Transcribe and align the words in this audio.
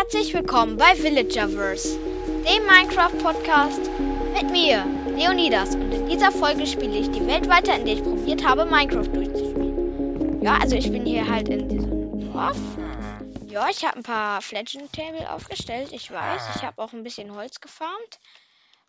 Herzlich 0.00 0.32
willkommen 0.32 0.76
bei 0.76 0.96
Villagerverse, 0.96 1.98
dem 1.98 2.66
Minecraft-Podcast 2.66 3.90
mit 4.32 4.48
mir, 4.52 4.86
Leonidas. 5.16 5.74
Und 5.74 5.90
in 5.90 6.08
dieser 6.08 6.30
Folge 6.30 6.68
spiele 6.68 6.96
ich 6.96 7.10
die 7.10 7.26
Welt 7.26 7.48
weiter, 7.48 7.74
in 7.74 7.84
der 7.84 7.94
ich 7.94 8.04
probiert 8.04 8.46
habe, 8.46 8.64
Minecraft 8.64 9.08
durchzuspielen. 9.08 10.40
Ja, 10.40 10.56
also 10.58 10.76
ich 10.76 10.92
bin 10.92 11.04
hier 11.04 11.26
halt 11.26 11.48
in 11.48 11.68
diesem 11.68 12.32
Dorf. 12.32 12.56
Ja, 13.48 13.68
ich 13.68 13.84
habe 13.84 13.96
ein 13.96 14.04
paar 14.04 14.40
Fledging 14.40 14.88
Table 14.92 15.28
aufgestellt, 15.32 15.88
ich 15.90 16.12
weiß. 16.12 16.42
Ich 16.54 16.62
habe 16.62 16.80
auch 16.80 16.92
ein 16.92 17.02
bisschen 17.02 17.34
Holz 17.34 17.60
gefarmt 17.60 18.20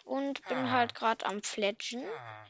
und 0.05 0.48
bin 0.48 0.71
halt 0.71 0.94
gerade 0.94 1.26
am 1.26 1.41
Fletchen. 1.41 2.04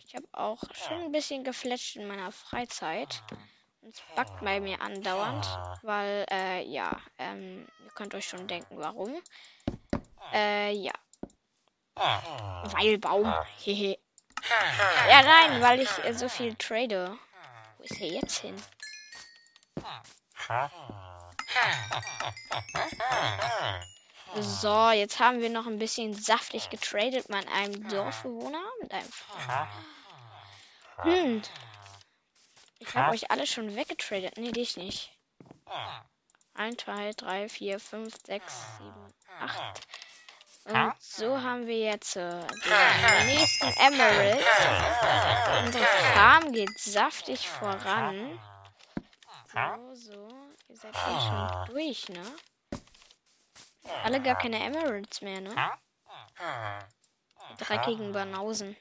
Ich 0.05 0.15
habe 0.15 0.27
auch 0.33 0.61
schon 0.73 1.01
ein 1.01 1.13
bisschen 1.13 1.45
gefletscht 1.45 1.95
in 1.95 2.09
meiner 2.09 2.33
Freizeit. 2.33 3.23
Es 3.81 4.01
backt 4.15 4.43
bei 4.43 4.59
mir 4.59 4.81
andauernd, 4.81 5.45
weil, 5.83 6.25
äh, 6.29 6.63
ja, 6.63 6.99
ähm, 7.17 7.67
ihr 7.83 7.91
könnt 7.91 8.13
euch 8.13 8.27
schon 8.27 8.47
denken, 8.47 8.77
warum. 8.77 9.21
Äh, 10.33 10.73
ja. 10.73 10.93
Weil 11.95 12.97
Baum. 12.97 13.33
Hehe. 13.57 13.97
ja, 15.09 15.21
nein, 15.21 15.61
weil 15.61 15.81
ich 15.81 15.97
äh, 16.03 16.13
so 16.13 16.29
viel 16.29 16.55
trade. 16.55 17.17
Wo 17.77 17.83
ist 17.83 17.99
er 17.99 18.07
jetzt 18.07 18.39
hin? 18.39 18.55
So, 24.35 24.91
jetzt 24.91 25.19
haben 25.19 25.41
wir 25.41 25.49
noch 25.49 25.65
ein 25.65 25.79
bisschen 25.79 26.13
saftig 26.13 26.69
getradet 26.69 27.29
mit 27.29 27.47
einem 27.47 27.87
Dorfbewohner. 27.89 28.63
Mit 28.81 28.93
einem. 28.93 29.09
Hm, 31.01 31.41
ich 32.79 32.95
habe 32.95 33.11
euch 33.11 33.29
alle 33.31 33.45
schon 33.45 33.75
weggetradet. 33.75 34.37
Nee, 34.37 34.51
dich 34.51 34.77
nicht. 34.77 35.11
1, 36.55 36.77
2, 36.77 37.11
3, 37.13 37.49
4, 37.49 37.79
5, 37.79 38.13
6, 38.25 38.65
7, 38.79 39.13
8. 39.39 39.87
Und 40.65 40.93
so 40.99 41.41
haben 41.41 41.67
wir 41.67 41.79
jetzt 41.79 42.15
äh, 42.15 42.29
den 42.29 43.25
nächsten 43.27 43.67
Emerald. 43.67 44.45
Unsere 45.65 45.85
Farm 46.13 46.51
geht 46.51 46.77
saftig 46.77 47.47
voran. 47.47 48.39
So, 49.51 49.95
so. 49.95 50.27
Ihr 50.67 50.75
seid 50.75 50.95
hier 50.95 51.19
schon 51.21 51.65
durch, 51.73 52.09
ne? 52.09 52.23
Alle 54.03 54.21
gar 54.21 54.37
keine 54.37 54.63
Emeralds 54.63 55.21
mehr, 55.21 55.41
ne? 55.41 55.55
Dreckigen 57.57 58.11
Banausen. 58.11 58.75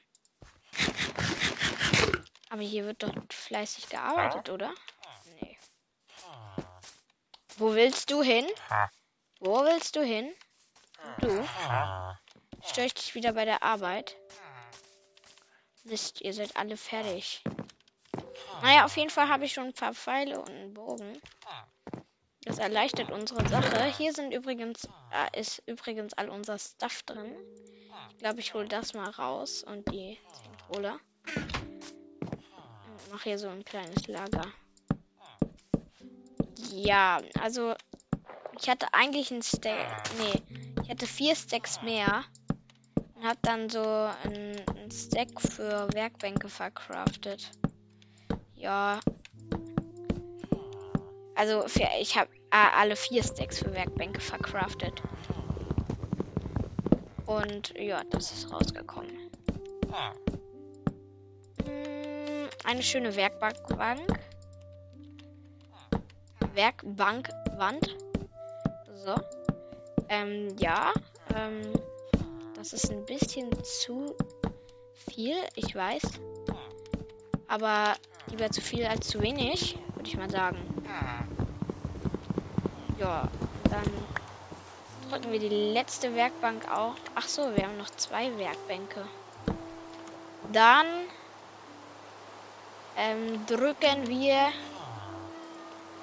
Aber 2.49 2.61
hier 2.61 2.85
wird 2.85 3.03
doch 3.03 3.13
fleißig 3.29 3.89
gearbeitet, 3.89 4.49
oder? 4.49 4.73
Nee. 5.39 5.57
Wo 7.57 7.75
willst 7.75 8.09
du 8.09 8.23
hin? 8.23 8.47
Wo 9.39 9.63
willst 9.63 9.95
du 9.95 10.03
hin? 10.03 10.33
Du? 11.19 11.47
Störe 12.65 12.87
ich 12.87 12.93
dich 12.95 13.15
wieder 13.15 13.33
bei 13.33 13.45
der 13.45 13.63
Arbeit? 13.63 14.17
Mist, 15.83 16.21
ihr 16.21 16.33
seid 16.33 16.57
alle 16.57 16.75
fertig. 16.75 17.43
Naja, 18.61 18.85
auf 18.85 18.97
jeden 18.97 19.09
Fall 19.09 19.29
habe 19.29 19.45
ich 19.45 19.53
schon 19.53 19.67
ein 19.67 19.73
paar 19.73 19.93
Pfeile 19.93 20.39
und 20.39 20.49
einen 20.49 20.73
Bogen. 20.73 21.21
Das 22.43 22.57
erleichtert 22.57 23.11
unsere 23.11 23.47
Sache. 23.47 23.85
Hier 23.97 24.13
sind 24.13 24.33
übrigens, 24.33 24.85
äh, 25.11 25.39
ist 25.39 25.61
übrigens 25.65 26.13
all 26.13 26.29
unser 26.29 26.57
Stuff 26.57 27.03
drin. 27.03 27.35
Ich 28.11 28.17
glaube, 28.17 28.39
ich 28.39 28.53
hole 28.53 28.67
das 28.67 28.93
mal 28.93 29.09
raus 29.09 29.63
und 29.63 29.87
die 29.91 30.17
10 30.43 30.57
Cola 30.67 30.99
mache 33.11 33.29
hier 33.29 33.39
so 33.39 33.47
ein 33.49 33.63
kleines 33.63 34.07
Lager. 34.07 34.45
Ja, 36.71 37.21
also 37.39 37.73
ich 38.59 38.69
hatte 38.69 38.93
eigentlich 38.93 39.31
ein 39.31 39.41
Stack. 39.41 39.87
Nee, 40.17 40.41
ich 40.83 40.89
hatte 40.89 41.07
vier 41.07 41.35
Stacks 41.35 41.81
mehr. 41.81 42.23
Und 43.15 43.25
habe 43.25 43.39
dann 43.41 43.69
so 43.69 43.81
ein, 43.81 44.55
ein 44.75 44.91
Stack 44.91 45.41
für 45.41 45.87
Werkbänke 45.93 46.49
verkraftet. 46.49 47.51
Ja. 48.55 48.99
Also 51.35 51.67
für, 51.67 51.87
ich 51.99 52.17
habe 52.17 52.29
alle 52.51 52.95
vier 52.95 53.23
Stacks 53.23 53.59
für 53.59 53.73
Werkbänke 53.73 54.21
verkraftet. 54.21 55.01
Und 57.25 57.73
ja, 57.77 58.03
das 58.09 58.31
ist 58.31 58.51
rausgekommen 58.51 59.29
eine 62.63 62.83
schöne 62.83 63.15
Werkbankwand. 63.15 64.01
Werkbankwand. 66.53 67.97
So. 69.05 69.15
Ähm, 70.09 70.55
ja. 70.57 70.93
Ähm, 71.35 71.61
das 72.55 72.73
ist 72.73 72.91
ein 72.91 73.05
bisschen 73.05 73.51
zu 73.63 74.15
viel, 74.93 75.35
ich 75.55 75.73
weiß. 75.75 76.03
Aber 77.47 77.95
lieber 78.27 78.51
zu 78.51 78.61
viel 78.61 78.85
als 78.85 79.07
zu 79.07 79.21
wenig, 79.21 79.77
würde 79.95 80.09
ich 80.09 80.17
mal 80.17 80.29
sagen. 80.29 80.57
Ja, 82.99 83.29
dann 83.69 83.89
drücken 85.09 85.31
wir 85.31 85.39
die 85.39 85.47
letzte 85.47 86.13
Werkbank 86.15 86.69
auch. 86.69 86.95
Ach 87.15 87.27
so, 87.27 87.55
wir 87.55 87.63
haben 87.63 87.77
noch 87.77 87.89
zwei 87.91 88.37
Werkbänke. 88.37 89.05
Dann 90.51 90.85
ähm, 92.99 93.45
drücken 93.45 94.07
wir 94.07 94.51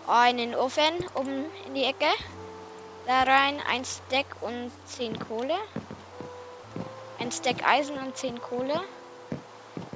einen 0.07 0.55
Ofen 0.55 0.95
oben 1.15 1.45
in 1.67 1.75
die 1.75 1.85
Ecke. 1.85 2.09
Da 3.07 3.23
rein 3.23 3.61
ein 3.69 3.85
Stack 3.85 4.27
und 4.41 4.73
10 4.87 5.19
Kohle. 5.19 5.57
Ein 7.19 7.31
Stack 7.31 7.67
Eisen 7.67 7.99
und 7.99 8.17
10 8.17 8.41
Kohle. 8.41 8.81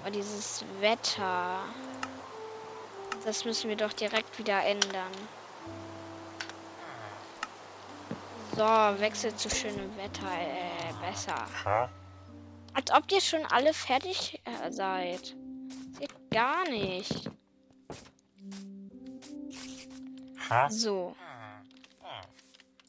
Oh, 0.07 0.11
dieses 0.11 0.65
Wetter. 0.81 1.61
Das 3.25 3.45
müssen 3.45 3.69
wir 3.69 3.77
doch 3.77 3.93
direkt 3.93 4.39
wieder 4.39 4.63
ändern. 4.65 5.13
So, 8.57 8.65
Wechsel 9.01 9.35
zu 9.35 9.49
schönem 9.49 9.97
Wetter. 9.97 10.27
Äh, 10.27 11.09
besser. 11.11 11.47
Als 12.75 12.91
ob 12.93 13.11
ihr 13.11 13.21
schon 13.21 13.45
alle 13.47 13.73
fertig 13.73 14.41
äh, 14.45 14.71
seid. 14.71 15.35
Gar 16.31 16.69
nicht. 16.69 17.31
So. 20.69 21.17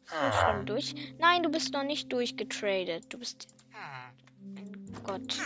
Sind 0.06 0.34
schon 0.34 0.66
durch? 0.66 0.96
Nein, 1.20 1.44
du 1.44 1.50
bist 1.50 1.74
noch 1.74 1.84
nicht 1.84 2.12
durchgetradet. 2.12 3.06
Du 3.10 3.18
bist 3.18 3.48
ein 3.74 5.04
Gott. 5.04 5.40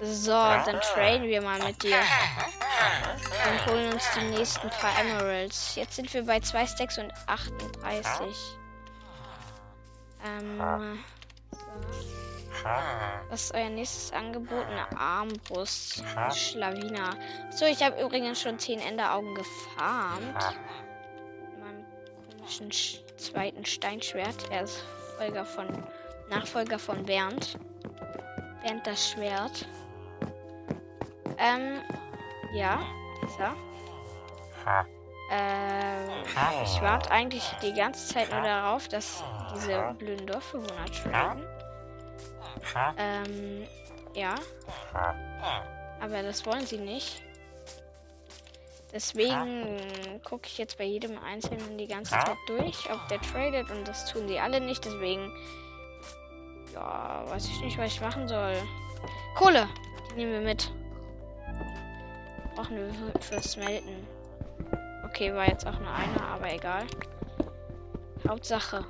So, 0.00 0.30
dann 0.30 0.80
traden 0.80 1.26
wir 1.26 1.42
mal 1.42 1.58
mit 1.64 1.82
dir. 1.82 1.98
Und 3.50 3.66
holen 3.66 3.92
uns 3.92 4.04
die 4.14 4.24
nächsten 4.26 4.70
paar 4.70 4.98
Emeralds. 5.00 5.74
Jetzt 5.74 5.96
sind 5.96 6.12
wir 6.14 6.24
bei 6.24 6.40
2 6.40 6.66
Stacks 6.66 6.98
und 6.98 7.12
38. 7.26 8.22
Ähm. 10.24 11.04
So. 11.50 12.17
Was 13.28 13.44
ist 13.44 13.54
euer 13.54 13.70
nächstes 13.70 14.12
Angebot? 14.12 14.64
Eine 14.66 14.98
Armbrust. 14.98 16.02
Schlawiner. 16.34 17.10
So, 17.50 17.66
ich 17.66 17.82
habe 17.82 18.00
übrigens 18.00 18.40
schon 18.40 18.58
10 18.58 18.80
Enderaugen 18.80 19.34
gefarmt. 19.34 20.56
In 21.54 21.60
meinem 21.60 21.84
komischen 22.30 22.70
zweiten 23.16 23.64
Steinschwert. 23.64 24.50
Er 24.50 24.62
ist 24.62 24.84
Folger 25.16 25.44
von, 25.44 25.66
Nachfolger 26.30 26.78
von 26.78 27.04
Bernd. 27.04 27.58
Bernd 28.62 28.86
das 28.86 29.10
Schwert. 29.10 29.66
Ähm, 31.38 31.80
ja, 32.52 32.80
dieser. 33.22 33.54
Ähm, 35.30 36.10
ich 36.64 36.80
warte 36.80 37.10
eigentlich 37.10 37.44
die 37.62 37.74
ganze 37.74 38.14
Zeit 38.14 38.30
nur 38.32 38.40
darauf, 38.42 38.88
dass 38.88 39.22
diese 39.54 39.94
blöden 39.98 40.26
Dorfbewohner 40.26 40.86
traden. 40.86 41.44
Ähm, 42.96 43.66
ja. 44.14 44.34
Aber 46.00 46.22
das 46.22 46.46
wollen 46.46 46.66
sie 46.66 46.78
nicht. 46.78 47.22
Deswegen 48.92 50.20
gucke 50.24 50.46
ich 50.46 50.56
jetzt 50.56 50.78
bei 50.78 50.84
jedem 50.84 51.18
Einzelnen 51.18 51.76
die 51.76 51.86
ganze 51.86 52.12
Zeit 52.12 52.36
durch, 52.46 52.90
ob 52.90 53.06
der 53.08 53.20
tradet 53.20 53.70
und 53.70 53.86
das 53.86 54.10
tun 54.10 54.26
sie 54.28 54.40
alle 54.40 54.60
nicht. 54.60 54.84
Deswegen, 54.84 55.30
ja, 56.72 57.22
weiß 57.26 57.46
ich 57.48 57.60
nicht, 57.60 57.76
was 57.76 57.92
ich 57.92 58.00
machen 58.00 58.26
soll. 58.28 58.56
Kohle, 59.36 59.68
die 60.10 60.16
nehmen 60.16 60.32
wir 60.32 60.40
mit. 60.40 60.72
Brauchen 62.54 62.76
wir 62.76 63.20
fürs 63.20 63.56
Melden. 63.56 64.06
Okay, 65.04 65.34
war 65.34 65.46
jetzt 65.46 65.66
auch 65.66 65.78
nur 65.78 65.92
einer, 65.92 66.22
aber 66.22 66.52
egal. 66.52 66.86
Hauptsache, 68.26 68.84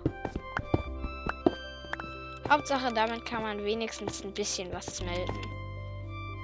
Hauptsache, 2.48 2.92
damit 2.92 3.26
kann 3.26 3.42
man 3.42 3.64
wenigstens 3.64 4.24
ein 4.24 4.32
bisschen 4.32 4.72
was 4.72 4.86
smelten. 4.86 5.38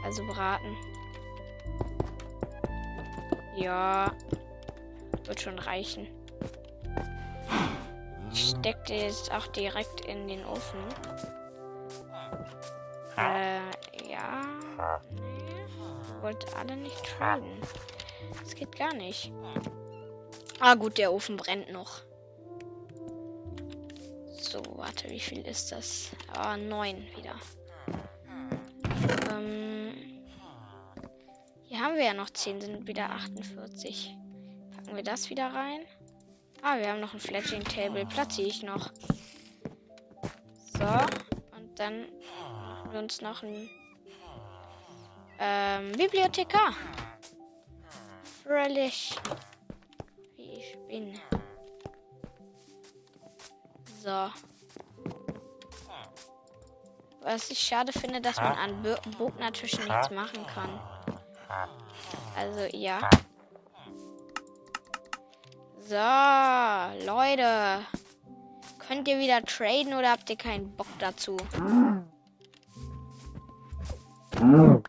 Also 0.04 0.22
braten. 0.26 0.76
Ja. 3.56 4.12
Wird 5.24 5.40
schon 5.40 5.58
reichen. 5.58 6.06
Ich 8.30 8.50
stecke 8.50 8.94
jetzt 8.94 9.32
auch 9.32 9.46
direkt 9.46 10.02
in 10.02 10.28
den 10.28 10.44
Ofen. 10.44 10.80
Äh, 13.16 13.60
ja. 14.10 14.42
Nee. 15.12 16.20
Wollt 16.20 16.54
alle 16.56 16.76
nicht 16.76 17.02
traden. 17.04 17.60
Das 18.42 18.54
geht 18.54 18.76
gar 18.76 18.92
nicht. 18.92 19.32
Ah, 20.60 20.74
gut, 20.74 20.98
der 20.98 21.12
Ofen 21.12 21.36
brennt 21.36 21.72
noch. 21.72 22.00
So, 24.54 24.62
warte, 24.76 25.10
wie 25.10 25.18
viel 25.18 25.44
ist 25.48 25.72
das? 25.72 26.10
Ah, 26.32 26.56
neun 26.56 27.04
wieder. 27.16 27.34
Ähm, 29.32 30.22
hier 31.64 31.80
haben 31.80 31.96
wir 31.96 32.04
ja 32.04 32.14
noch 32.14 32.30
10, 32.30 32.60
sind 32.60 32.86
wieder 32.86 33.10
48. 33.10 34.14
Packen 34.76 34.94
wir 34.94 35.02
das 35.02 35.28
wieder 35.28 35.52
rein. 35.52 35.80
Ah, 36.62 36.78
wir 36.78 36.88
haben 36.88 37.00
noch 37.00 37.14
ein 37.14 37.18
Fletching 37.18 37.64
Table. 37.64 38.06
Platziere 38.06 38.46
ich 38.46 38.62
noch. 38.62 38.92
So. 40.78 40.86
Und 41.56 41.76
dann 41.76 42.02
machen 42.38 42.92
wir 42.92 43.00
uns 43.00 43.20
noch 43.20 43.42
ein 43.42 43.68
ähm, 45.40 45.90
Bibliothekar. 45.98 46.76
Fröhlich. 48.44 49.16
Wie 50.36 50.60
ich 50.60 50.78
bin. 50.86 51.20
So. 54.04 54.30
Was 57.22 57.48
ich 57.48 57.58
schade 57.58 57.90
finde, 57.90 58.20
dass 58.20 58.36
man 58.36 58.52
an 58.52 58.82
Burgnatischen 59.16 59.82
nichts 59.82 60.10
machen 60.10 60.46
kann. 60.46 60.78
Also, 62.36 62.68
ja. 62.76 63.08
So, 65.80 67.06
Leute. 67.06 67.86
Könnt 68.86 69.08
ihr 69.08 69.18
wieder 69.18 69.42
traden 69.42 69.94
oder 69.94 70.10
habt 70.10 70.28
ihr 70.28 70.36
keinen 70.36 70.76
Bock 70.76 70.86
dazu? 70.98 71.38
Hm, 74.36 74.84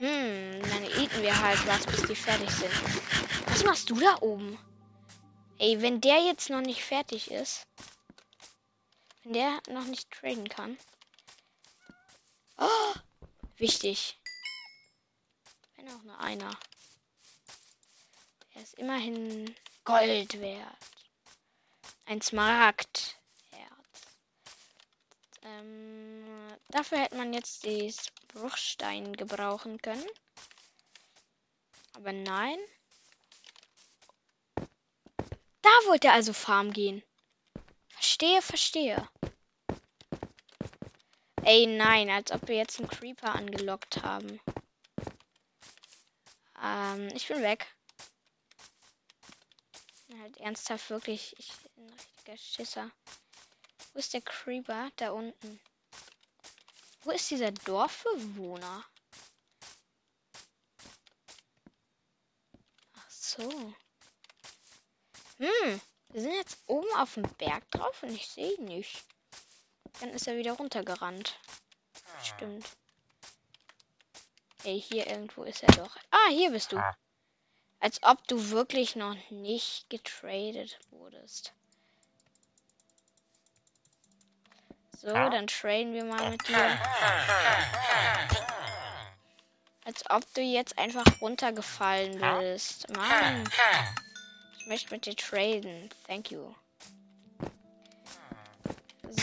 dann 0.00 0.82
eaten 1.00 1.22
wir 1.22 1.40
halt 1.40 1.64
was, 1.68 1.86
bis 1.86 2.02
die 2.02 2.16
fertig 2.16 2.50
sind. 2.50 2.72
Was 3.46 3.62
machst 3.62 3.88
du 3.88 3.94
da 4.00 4.16
oben? 4.20 4.58
Ey, 5.58 5.80
wenn 5.80 6.00
der 6.00 6.24
jetzt 6.24 6.50
noch 6.50 6.60
nicht 6.60 6.82
fertig 6.82 7.30
ist. 7.30 7.68
Wenn 9.26 9.32
der 9.32 9.60
noch 9.70 9.84
nicht 9.86 10.08
traden 10.12 10.48
kann. 10.48 10.78
Oh, 12.58 12.94
wichtig. 13.56 14.16
Wenn 15.74 15.88
auch 15.88 16.02
nur 16.04 16.16
einer. 16.20 16.56
Er 18.54 18.62
ist 18.62 18.74
immerhin 18.74 19.52
Gold 19.84 20.40
wert. 20.40 20.76
Ein 22.04 22.22
Smaragdherz. 22.22 23.16
Ähm, 25.42 26.24
dafür 26.68 26.98
hätte 26.98 27.16
man 27.16 27.34
jetzt 27.34 27.64
die 27.64 27.92
Bruchstein 28.28 29.12
gebrauchen 29.12 29.82
können. 29.82 30.06
Aber 31.94 32.12
nein. 32.12 32.58
Da 35.62 35.70
wollte 35.88 36.06
er 36.06 36.12
also 36.12 36.32
Farm 36.32 36.72
gehen. 36.72 37.02
Verstehe, 37.88 38.40
verstehe. 38.40 39.08
Ey, 41.48 41.64
nein, 41.68 42.10
als 42.10 42.32
ob 42.32 42.48
wir 42.48 42.56
jetzt 42.56 42.80
einen 42.80 42.88
Creeper 42.88 43.32
angelockt 43.32 44.02
haben. 44.02 44.40
Ähm, 46.60 47.06
ich 47.14 47.28
bin 47.28 47.40
weg. 47.40 47.72
Halt 50.20 50.38
ernsthaft 50.38 50.90
wirklich, 50.90 51.36
ich 51.38 51.52
bin 51.52 51.86
ein 51.86 51.92
richtiger 51.92 52.36
Schisser. 52.36 52.90
Wo 53.92 54.00
ist 54.00 54.12
der 54.12 54.22
Creeper? 54.22 54.90
Da 54.96 55.12
unten. 55.12 55.60
Wo 57.02 57.12
ist 57.12 57.30
dieser 57.30 57.52
Dorfbewohner? 57.52 58.84
Ach 62.96 63.10
so. 63.10 63.48
Hm, 65.38 65.80
wir 66.08 66.20
sind 66.20 66.34
jetzt 66.34 66.58
oben 66.66 66.92
auf 66.96 67.14
dem 67.14 67.22
Berg 67.34 67.70
drauf 67.70 68.02
und 68.02 68.10
ich 68.10 68.26
sehe 68.26 68.52
ihn 68.54 68.64
nicht. 68.64 69.04
Dann 70.00 70.10
ist 70.10 70.26
er 70.26 70.36
wieder 70.36 70.52
runtergerannt. 70.52 71.38
Stimmt. 72.22 72.66
Ey, 74.64 74.80
hier 74.80 75.06
irgendwo 75.06 75.44
ist 75.44 75.62
er 75.62 75.72
doch. 75.72 75.96
Ah, 76.10 76.28
hier 76.30 76.50
bist 76.50 76.72
du. 76.72 76.82
Als 77.78 78.02
ob 78.02 78.26
du 78.26 78.50
wirklich 78.50 78.96
noch 78.96 79.16
nicht 79.30 79.88
getradet 79.90 80.78
wurdest. 80.90 81.52
So, 84.98 85.12
dann 85.12 85.46
traden 85.46 85.92
wir 85.92 86.04
mal 86.04 86.30
mit 86.30 86.48
dir. 86.48 86.80
Als 89.84 90.02
ob 90.10 90.34
du 90.34 90.40
jetzt 90.40 90.76
einfach 90.78 91.04
runtergefallen 91.20 92.18
bist. 92.40 92.88
Mann. 92.96 93.48
Ich 94.58 94.66
möchte 94.66 94.92
mit 94.92 95.06
dir 95.06 95.14
traden. 95.14 95.90
Thank 96.08 96.32
you. 96.32 96.52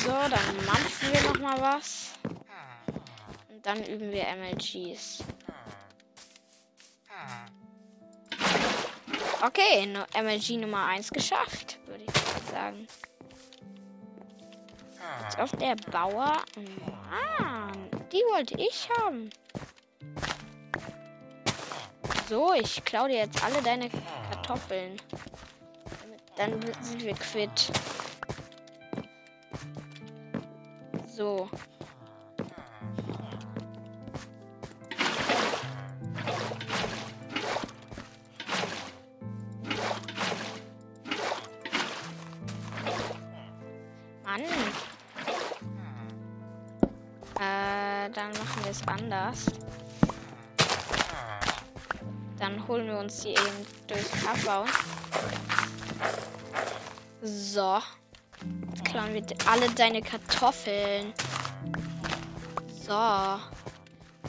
So, 0.04 0.10
dann 0.10 0.66
mampfen 0.66 1.14
wir 1.14 1.22
noch 1.30 1.40
mal 1.40 1.62
was. 1.62 2.12
Und 3.50 3.66
dann 3.66 3.82
üben 3.86 4.12
wir 4.12 4.26
MLGs. 4.36 5.24
Okay, 9.42 9.86
no, 9.86 10.04
MLG 10.22 10.58
Nummer 10.58 10.88
1 10.88 11.10
geschafft, 11.10 11.80
würde 11.86 12.04
ich 12.04 12.52
sagen. 12.52 12.86
Jetzt 15.22 15.40
auf 15.40 15.52
der 15.54 15.78
Bauer. 15.90 16.44
Mann, 17.10 17.90
die 18.12 18.24
wollte 18.34 18.56
ich 18.56 18.90
haben. 19.00 19.30
So, 22.28 22.54
ich 22.54 22.84
klaue 22.84 23.08
dir 23.08 23.20
jetzt 23.20 23.42
alle 23.42 23.62
deine 23.62 23.90
Kartoffeln. 23.90 25.00
Dann 26.36 26.60
sind 26.82 27.04
wir 27.04 27.14
quitt. 27.14 27.72
So. 31.16 31.48
Mann. 44.24 44.42
Äh, 47.40 48.10
dann 48.10 48.32
machen 48.32 48.64
wir 48.64 48.72
es 48.72 48.88
anders. 48.88 49.46
Dann 52.40 52.68
holen 52.68 52.88
wir 52.88 52.98
uns 52.98 53.20
die 53.20 53.30
eben 53.30 53.68
durch 53.86 54.28
Abbauen. 54.28 54.68
So. 57.22 57.80
Klauen 58.94 59.16
wir 59.16 59.24
alle 59.48 59.68
deine 59.72 60.04
Kartoffeln. 60.04 61.14
So. 62.68 62.94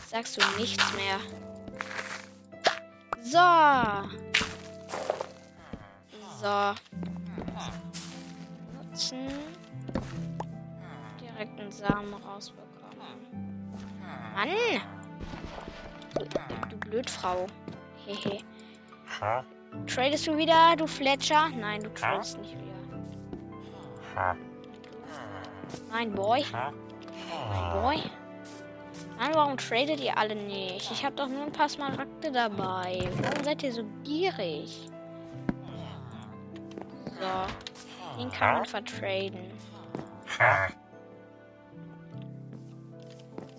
Sagst 0.08 0.38
du 0.38 0.58
nichts 0.58 0.82
mehr. 0.94 1.20
So. 3.20 4.08
So. 6.40 6.74
Nutzen. 8.74 9.28
Direkt 11.20 11.60
einen 11.60 11.70
Samen 11.70 12.14
rausbekommen. 12.14 13.76
Mann! 14.34 14.48
Du, 16.14 16.24
du 16.70 16.76
Blödfrau. 16.88 17.46
Hehe. 18.06 18.40
Tradest 19.86 20.26
du 20.26 20.38
wieder, 20.38 20.74
du 20.76 20.86
Fletcher? 20.86 21.50
Nein, 21.50 21.82
du 21.82 21.92
tradest 21.92 22.38
nicht 22.38 22.54
wieder. 22.54 22.74
Mein 25.90 26.12
Boy. 26.12 26.44
Mein 26.52 27.82
Boy. 27.82 28.02
Mann, 29.18 29.34
warum 29.34 29.56
tradet 29.56 30.00
ihr 30.00 30.16
alle 30.18 30.34
nicht? 30.34 30.90
Ich 30.90 31.04
habe 31.04 31.14
doch 31.14 31.28
nur 31.28 31.44
ein 31.44 31.52
paar 31.52 31.68
Smaragde 31.68 32.32
dabei. 32.32 33.08
Warum 33.22 33.44
seid 33.44 33.62
ihr 33.62 33.72
so 33.72 33.84
gierig? 34.02 34.88
So. 37.20 38.18
Den 38.18 38.30
kann 38.30 38.54
man 38.54 38.64
vertraden. 38.64 39.50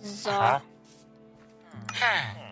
So. 0.01 0.31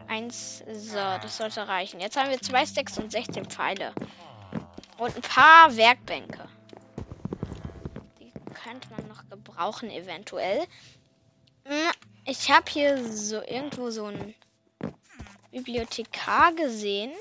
Eins, 0.08 0.64
so, 0.74 0.96
das 0.96 1.38
sollte 1.38 1.68
reichen. 1.68 2.00
Jetzt 2.00 2.18
haben 2.18 2.30
wir 2.30 2.42
zwei 2.42 2.66
Stacks 2.66 2.98
und 2.98 3.12
16 3.12 3.46
Pfeile. 3.46 3.94
Und 4.98 5.16
ein 5.16 5.22
paar 5.22 5.76
Werkbänke. 5.76 6.48
Die 8.20 8.32
könnte 8.54 8.90
man 8.96 9.08
noch 9.08 9.24
gebrauchen, 9.54 9.90
eventuell. 9.90 10.66
Hm, 11.66 11.92
ich 12.26 12.52
habe 12.52 12.70
hier 12.70 13.12
so 13.12 13.42
irgendwo 13.42 13.90
so 13.90 14.06
ein 14.06 14.36
Bibliothekar 15.52 16.54
gesehen. 16.54 17.12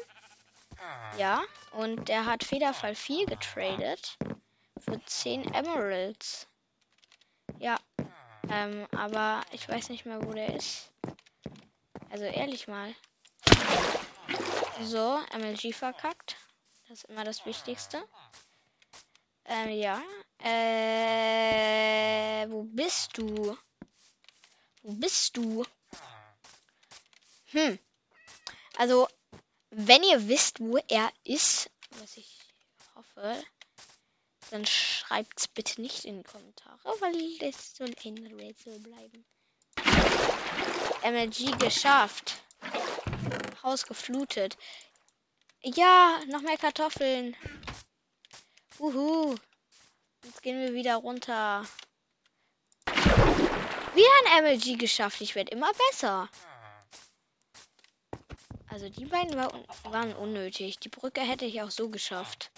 Ja, 1.18 1.42
und 1.72 2.08
der 2.08 2.26
hat 2.26 2.42
Federfall 2.42 2.94
4 2.94 3.26
getradet 3.26 4.16
für 4.80 5.00
10 5.04 5.52
Emeralds. 5.54 6.48
Ja, 7.58 7.76
ähm, 8.50 8.86
aber 8.96 9.42
ich 9.52 9.68
weiß 9.68 9.90
nicht 9.90 10.06
mehr, 10.06 10.24
wo 10.24 10.32
der 10.32 10.56
ist. 10.56 10.90
Also 12.10 12.24
ehrlich 12.24 12.66
mal. 12.66 12.94
So, 14.82 15.20
MLG 15.38 15.72
verkackt. 15.72 16.36
Das 16.88 17.04
ist 17.04 17.10
immer 17.10 17.24
das 17.24 17.46
Wichtigste. 17.46 18.02
Ähm, 19.44 19.70
ja. 19.70 20.02
Äh, 20.38 21.30
wo 22.50 22.62
bist 22.64 23.18
du? 23.18 23.56
Wo 24.82 24.92
bist 24.92 25.36
du? 25.36 25.64
Hm. 27.50 27.78
Also, 28.76 29.08
wenn 29.70 30.02
ihr 30.02 30.28
wisst, 30.28 30.60
wo 30.60 30.78
er 30.88 31.12
ist, 31.24 31.70
was 31.90 32.16
ich 32.16 32.38
hoffe, 32.94 33.42
dann 34.50 34.66
schreibt's 34.66 35.48
bitte 35.48 35.80
nicht 35.80 36.04
in 36.04 36.18
die 36.18 36.24
Kommentare, 36.24 36.78
weil 37.00 37.38
das 37.38 37.74
soll 37.76 37.94
ein 38.04 38.26
Rätsel 38.34 38.78
bleiben. 38.80 39.24
MLG 41.04 41.58
geschafft. 41.58 42.42
Haus 43.62 43.86
geflutet. 43.86 44.56
Ja, 45.62 46.20
noch 46.28 46.42
mehr 46.42 46.58
Kartoffeln. 46.58 47.36
Uhu. 48.82 49.36
Jetzt 50.24 50.42
gehen 50.42 50.58
wir 50.58 50.74
wieder 50.74 50.96
runter. 50.96 51.64
Wieder 53.94 54.08
ein 54.34 54.42
MLG 54.42 54.76
geschafft. 54.76 55.20
Ich 55.20 55.36
werde 55.36 55.52
immer 55.52 55.70
besser. 55.88 56.28
Also 58.66 58.88
die 58.88 59.04
beiden 59.04 59.36
war, 59.36 59.52
waren 59.84 60.16
unnötig. 60.16 60.80
Die 60.80 60.88
Brücke 60.88 61.20
hätte 61.20 61.44
ich 61.44 61.62
auch 61.62 61.70
so 61.70 61.90
geschafft. 61.90 62.50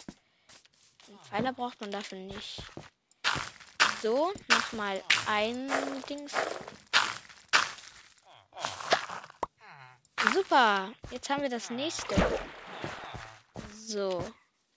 Einen 1.08 1.18
Pfeiler 1.18 1.52
braucht 1.52 1.78
man 1.82 1.90
dafür 1.90 2.18
nicht. 2.18 2.62
So, 4.00 4.32
nochmal 4.48 5.04
ein 5.26 5.70
Dings. 6.08 6.32
Super. 10.32 10.90
Jetzt 11.10 11.28
haben 11.28 11.42
wir 11.42 11.50
das 11.50 11.68
nächste. 11.68 12.14
So. 13.74 14.26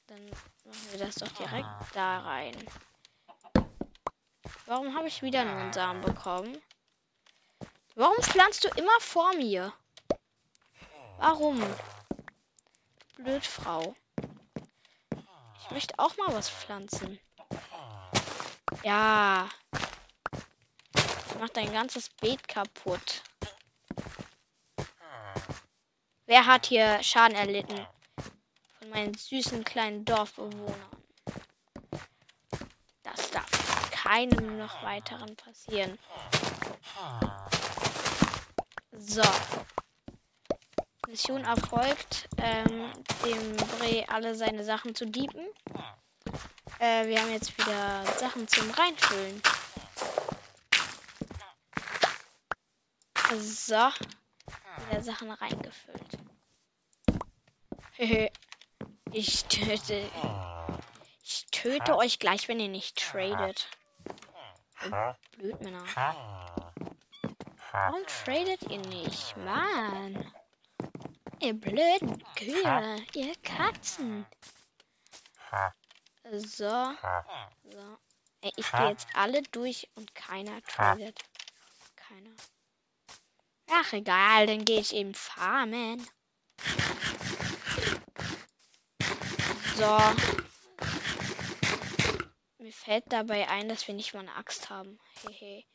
Dann 0.08 0.30
machen 0.68 0.92
wir 0.92 1.00
das 1.00 1.16
doch 1.16 1.30
direkt 1.30 1.68
da 1.94 2.20
rein. 2.20 2.56
Warum 4.66 4.96
habe 4.96 5.08
ich 5.08 5.22
wieder 5.22 5.46
nur 5.46 5.56
einen 5.56 5.74
Samen 5.74 6.02
bekommen? 6.02 6.62
Warum 7.96 8.18
pflanzt 8.22 8.64
du 8.66 8.68
immer 8.70 9.00
vor 9.00 9.34
mir? 9.36 9.74
Warum? 11.18 11.64
Blöd, 13.16 13.46
Frau. 13.46 13.96
Ich 15.62 15.72
möchte 15.72 15.98
auch 15.98 16.16
mal 16.18 16.34
was 16.34 16.50
pflanzen. 16.50 17.20
Ja. 18.84 19.50
Macht 21.40 21.58
dein 21.58 21.72
ganzes 21.72 22.10
Beet 22.10 22.48
kaputt. 22.48 23.24
Wer 26.26 26.46
hat 26.46 26.66
hier 26.66 27.02
Schaden 27.02 27.36
erlitten? 27.38 27.88
Meinen 28.98 29.14
süßen 29.14 29.64
kleinen 29.64 30.06
Dorfbewohnern. 30.06 30.90
Das 33.04 33.30
darf 33.30 33.92
keinem 33.92 34.58
noch 34.58 34.82
weiteren 34.82 35.36
passieren. 35.36 36.00
So. 38.94 39.22
Mission 41.08 41.46
erfolgt, 41.46 42.28
ähm, 42.40 42.92
dem 43.24 43.56
Bre 43.58 44.10
alle 44.10 44.34
seine 44.34 44.64
Sachen 44.64 44.96
zu 44.96 45.06
diepen. 45.06 45.46
Äh, 46.80 47.06
wir 47.06 47.22
haben 47.22 47.32
jetzt 47.32 47.56
wieder 47.56 48.04
Sachen 48.18 48.48
zum 48.48 48.68
Reinfüllen. 48.72 49.44
So. 53.38 53.92
Wieder 54.90 55.04
Sachen 55.04 55.30
reingefüllt. 55.30 56.18
Ich 59.18 59.46
töte. 59.46 60.10
Ich 61.24 61.48
töte 61.52 61.98
euch 61.98 62.20
gleich, 62.20 62.48
wenn 62.48 62.60
ihr 62.60 62.70
nicht 62.70 62.98
tradet. 62.98 63.68
Blöd, 65.32 65.60
Männer. 65.62 65.84
Warum 67.72 68.06
tradet 68.06 68.62
ihr 68.70 68.78
nicht? 68.78 69.36
Mann. 69.38 70.32
Ihr 71.40 71.54
blöden 71.54 72.24
Kühe, 72.36 73.06
ihr 73.14 73.36
Katzen. 73.44 74.26
So. 76.32 76.70
So. 76.70 77.98
Ich 78.56 78.72
gehe 78.72 78.90
jetzt 78.90 79.08
alle 79.16 79.42
durch 79.52 79.90
und 79.96 80.14
keiner 80.14 80.62
tradet. 80.64 81.20
Keiner. 81.96 82.36
Ach 83.72 83.94
egal, 83.94 84.46
dann 84.46 84.64
gehe 84.64 84.80
ich 84.80 84.94
eben 84.94 85.16
farmen. 85.16 86.08
So. 89.78 90.00
Mir 92.58 92.74
fällt 92.74 93.14
dabei 93.14 93.48
ein, 93.48 93.70
dass 93.70 93.88
wir 93.88 93.94
nicht 93.94 94.16
mal 94.16 94.22
eine 94.22 94.36
Axt 94.36 94.72
haben. 94.72 94.98
Hehe. 95.30 95.66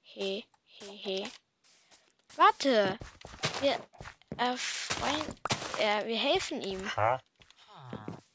He, 0.00 0.46
he, 0.64 0.96
he. 0.96 1.30
Warte. 2.36 2.98
Wir, 3.60 3.72
äh, 4.38 4.56
Freund, 4.56 5.26
äh, 5.78 6.06
wir 6.06 6.16
helfen 6.16 6.62
ihm. 6.62 6.90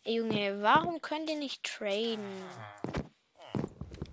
Ey, 0.03 0.17
Junge, 0.17 0.61
warum 0.61 1.01
könnt 1.01 1.27
ihr 1.27 1.39
nicht 1.39 1.63
traden? 1.63 2.43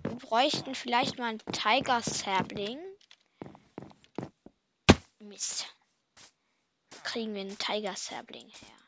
Wir 0.01 0.15
bräuchten 0.17 0.73
vielleicht 0.73 1.19
mal 1.19 1.29
einen 1.29 1.45
Tiger 1.51 2.01
Sapling. 2.01 2.79
Mist. 5.19 5.67
Kriegen 7.03 7.35
wir 7.35 7.41
einen 7.41 7.59
Tiger 7.59 7.95
Sapling 7.95 8.49
her? 8.49 8.82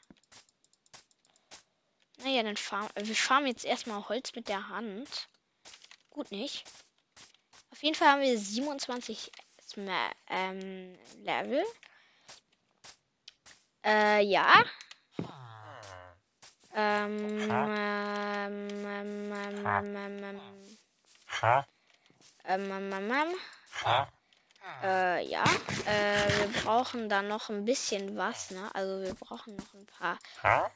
Naja, 2.24 2.43
dann 2.43 2.57
fahren 2.57 2.89
wir 2.95 3.15
fahren 3.15 3.45
jetzt 3.48 3.65
erstmal 3.65 4.07
Holz 4.07 4.34
mit 4.36 4.48
der 4.48 4.69
Hand. 4.69 5.27
Gut 6.10 6.31
nicht. 6.31 6.63
Auf 7.72 7.84
jeden 7.84 7.95
Fall 7.95 8.10
haben 8.10 8.22
wir 8.22 8.38
27 8.38 9.31
ähm, 10.29 10.98
Level. 11.24 11.63
Äh, 13.84 14.22
ja. 14.24 14.63
Ähm, 16.74 17.41
ähm, 17.41 17.50
ähm, 17.51 18.69
ähm, 18.86 19.34
ähm, 19.34 19.65
ähm, 19.65 20.24
ähm, 20.24 20.39
ähm, 22.48 22.91
ähm, 22.91 23.36
äh, 24.84 25.25
ja. 25.27 25.43
Äh, 25.86 26.29
wir 26.29 26.63
brauchen 26.63 27.10
da 27.10 27.22
noch 27.22 27.50
ein 27.50 27.65
bisschen 27.65 28.17
was, 28.17 28.51
ne? 28.51 28.69
Also 28.74 29.01
wir 29.01 29.13
brauchen 29.13 29.55
noch 29.55 29.74
ein 29.74 29.86
paar. 29.86 30.17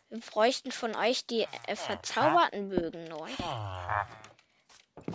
Wir 0.09 0.19
bräuchten 0.19 0.71
von 0.71 0.95
euch 0.95 1.25
die 1.25 1.47
äh, 1.67 1.75
verzauberten 1.75 2.69
Bögen 2.69 3.05
neu. 3.05 3.29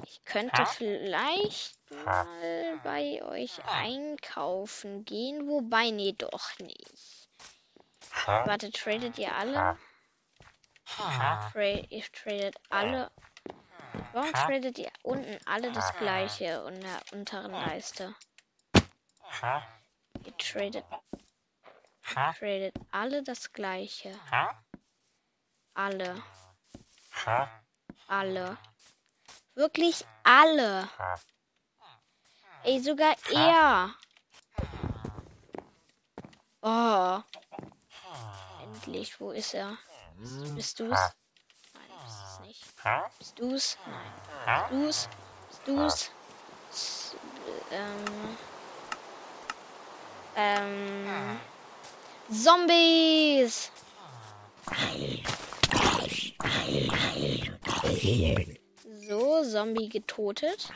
Ich 0.07 0.25
könnte 0.25 0.67
vielleicht 0.67 1.79
mal 2.05 2.81
bei 2.83 3.23
euch 3.23 3.65
einkaufen 3.67 5.05
gehen, 5.05 5.47
wobei, 5.47 5.91
nee, 5.91 6.15
doch 6.17 6.59
nicht. 6.59 7.29
Warte, 8.27 8.71
tradet 8.71 9.19
ihr 9.19 9.35
alle? 9.35 9.79
Tra 10.87 11.51
ihr 11.63 12.05
tradet 12.13 12.57
alle. 12.71 13.11
Warum 14.13 14.33
tradet 14.33 14.79
ihr 14.79 14.91
unten 15.03 15.39
alle 15.47 15.73
das 15.73 15.97
gleiche 15.99 16.65
in 16.69 16.81
der 16.81 17.01
unteren 17.13 17.53
Leiste? 17.53 18.15
Ihr 20.25 20.37
tradet. 20.37 20.85
Tradet 22.05 22.75
alle 22.91 23.23
das 23.23 23.53
gleiche. 23.53 24.13
Alle. 25.75 26.23
Alle. 28.09 28.59
Wirklich 29.55 30.05
alle. 30.23 30.89
Ey, 32.65 32.81
sogar 32.81 33.17
er. 33.31 33.95
Oh. 36.63 37.23
Endlich, 38.63 39.21
wo 39.21 39.33
ist 39.33 39.55
er? 39.55 39.77
Bist 40.55 40.81
du's? 40.81 40.91
Nein, 41.75 41.91
bist 42.05 42.23
es 42.25 42.41
nicht. 42.41 42.65
Bist 43.19 43.39
du's? 43.39 43.79
Nein. 43.87 44.87
Bist 44.87 45.11
du's? 45.67 46.11
Bist 46.71 46.71
du's? 46.71 47.17
Ähm. 47.71 48.39
Ähm. 50.37 51.39
Zombies! 52.31 53.71
So, 59.07 59.45
Zombie 59.45 59.89
getotet. 59.89 60.69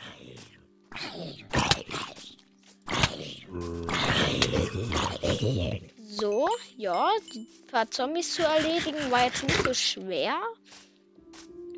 So, 6.07 6.47
ja, 6.77 7.09
die 7.33 7.47
paar 7.71 7.89
Zombies 7.89 8.35
zu 8.35 8.43
erledigen 8.43 9.09
war 9.09 9.25
jetzt 9.25 9.43
nicht 9.43 9.63
so 9.63 9.73
schwer. 9.73 10.39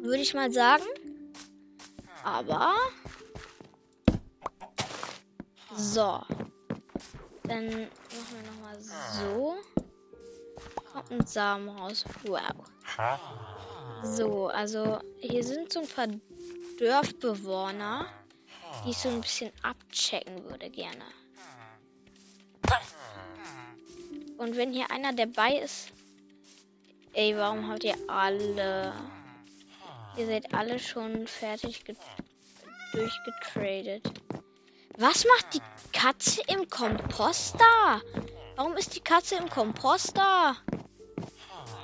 Würde 0.02 0.22
ich 0.22 0.34
mal 0.34 0.52
sagen. 0.52 0.84
Aber. 2.24 2.74
So. 5.76 6.22
Dann 7.51 7.65
machen 7.65 7.89
wir 8.38 8.50
nochmal 8.50 8.77
so. 8.79 9.58
Kommt 10.93 11.12
ein 11.12 11.27
Samen 11.27 11.67
raus. 11.67 12.05
Wow. 12.24 12.39
So, 14.03 14.48
also 14.48 15.01
hier 15.20 15.43
sind 15.43 15.74
so 15.74 15.81
ein 15.81 15.88
paar 15.89 16.08
Dörfbewohner, 16.79 18.05
die 18.86 18.91
ich 18.91 18.98
so 18.98 19.10
ein 19.10 19.20
bisschen 19.20 19.51
abchecken 19.63 20.46
würde 20.46 20.70
gerne. 20.70 21.03
Und 24.38 24.55
wenn 24.55 24.72
hier 24.72 24.89
einer 24.89 25.12
dabei 25.12 25.58
ist. 25.58 25.91
Ey, 27.12 27.36
warum 27.36 27.67
habt 27.67 27.84
ihr 27.84 27.98
alle. 28.08 28.93
Ihr 30.15 30.25
seid 30.25 30.53
alle 30.53 30.79
schon 30.79 31.27
fertig 31.27 31.84
durchgetradet. 32.93 34.21
Was 35.01 35.25
macht 35.25 35.55
die 35.55 35.98
Katze 35.98 36.43
im 36.46 36.70
Komposter? 36.70 38.03
Warum 38.55 38.77
ist 38.77 38.96
die 38.96 39.00
Katze 39.00 39.34
im 39.34 39.50
Komposter? 39.50 40.55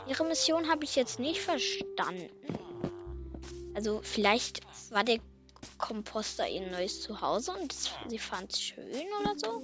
Ihre 0.07 0.23
Mission 0.23 0.69
habe 0.69 0.83
ich 0.83 0.95
jetzt 0.95 1.17
nicht 1.17 1.41
verstanden. 1.41 2.29
Also 3.73 4.01
vielleicht 4.03 4.61
war 4.91 5.03
der 5.03 5.17
Komposter 5.79 6.47
ihr 6.47 6.69
neues 6.69 7.01
Zuhause 7.01 7.53
und 7.53 7.73
sie 8.07 8.19
fand 8.19 8.53
es 8.53 8.61
schön 8.61 9.07
oder 9.19 9.33
so. 9.35 9.63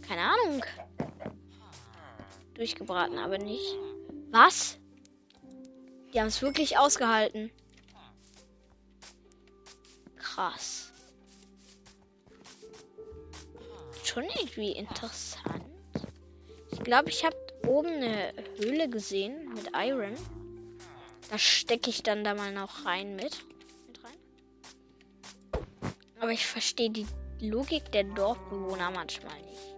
Keine 0.00 0.22
Ahnung. 0.22 0.64
Durchgebraten, 2.54 3.18
aber 3.18 3.38
nicht. 3.38 3.76
Was? 4.32 4.78
Die 6.12 6.18
haben 6.18 6.26
es 6.26 6.42
wirklich 6.42 6.76
ausgehalten. 6.76 7.52
Krass. 10.16 10.91
Schon 14.04 14.24
irgendwie 14.24 14.72
interessant. 14.72 15.64
Ich 16.72 16.80
glaube, 16.80 17.10
ich 17.10 17.24
habe 17.24 17.36
oben 17.66 17.88
eine 17.88 18.32
Höhle 18.58 18.88
gesehen 18.88 19.52
mit 19.54 19.70
Iron. 19.74 20.16
Da 21.30 21.38
stecke 21.38 21.90
ich 21.90 22.02
dann 22.02 22.24
da 22.24 22.34
mal 22.34 22.52
noch 22.52 22.84
rein 22.84 23.14
mit. 23.14 23.44
mit 23.86 24.04
rein. 24.04 25.62
Aber 26.20 26.30
ich 26.30 26.46
verstehe 26.46 26.90
die 26.90 27.06
Logik 27.40 27.92
der 27.92 28.04
Dorfbewohner 28.04 28.90
manchmal 28.90 29.40
nicht. 29.42 29.76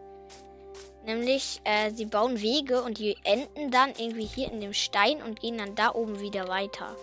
Nämlich, 1.05 1.61
äh, 1.65 1.91
sie 1.91 2.07
bauen 2.07 2.41
Wege 2.41 2.83
und 2.83 2.99
die 2.99 3.17
enden 3.25 3.71
dann 3.71 3.91
irgendwie 3.91 4.25
hier 4.25 4.51
in 4.51 4.61
dem 4.61 4.73
Stein 4.73 5.23
und 5.23 5.39
gehen 5.41 5.59
dann 5.59 5.75
da 5.75 5.95
oben 5.95 6.21
wieder 6.21 6.49
weiter. 6.49 6.97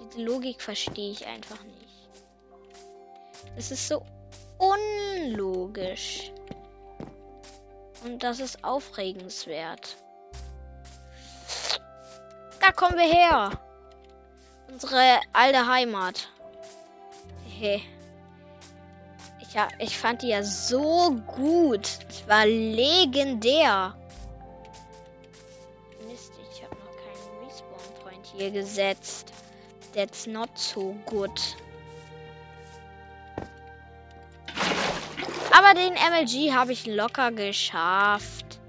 Diese 0.00 0.22
Logik 0.22 0.62
verstehe 0.62 1.10
ich 1.10 1.26
einfach 1.26 1.62
nicht. 1.64 1.78
Das 3.56 3.72
ist 3.72 3.88
so 3.88 4.04
unlogisch. 4.58 6.32
Und 8.04 8.22
das 8.22 8.40
ist 8.40 8.62
aufregenswert. 8.62 9.96
Da 12.60 12.72
kommen 12.72 12.96
wir 12.96 13.12
her. 13.12 13.50
Unsere 14.70 15.20
alte 15.32 15.66
Heimat. 15.66 16.28
Hey. 17.58 17.82
Ich, 19.40 19.54
ja, 19.54 19.68
ich 19.78 19.96
fand 19.96 20.22
die 20.22 20.28
ja 20.28 20.42
so 20.42 21.12
gut. 21.26 21.88
Es 22.08 22.28
war 22.28 22.46
legendär. 22.46 23.96
Mist, 26.06 26.32
ich 26.52 26.62
habe 26.62 26.76
noch 26.76 26.96
keinen 26.96 27.46
Respawn-Point 27.46 28.26
hier 28.36 28.50
gesetzt. 28.50 29.32
That's 29.94 30.26
not 30.26 30.50
so 30.56 30.94
good. 31.06 31.32
Aber 35.58 35.74
den 35.74 35.94
MLG 35.94 36.54
habe 36.54 36.72
ich 36.72 36.86
locker 36.86 37.32
geschafft. 37.32 38.60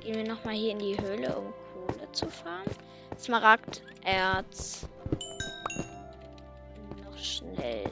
Gehen 0.00 0.14
wir 0.14 0.26
nochmal 0.26 0.54
hier 0.54 0.72
in 0.72 0.78
die 0.78 0.98
Höhle, 0.98 1.36
um 1.36 1.52
Kohle 1.74 2.10
zu 2.12 2.30
fahren. 2.30 2.64
Smaragd, 3.18 3.82
Erz. 4.02 4.88
Noch 7.04 7.18
schnell. 7.18 7.84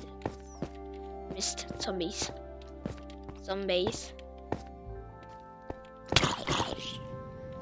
Mist, 1.35 1.67
Zombies. 1.77 2.33
Zombies. 3.43 4.15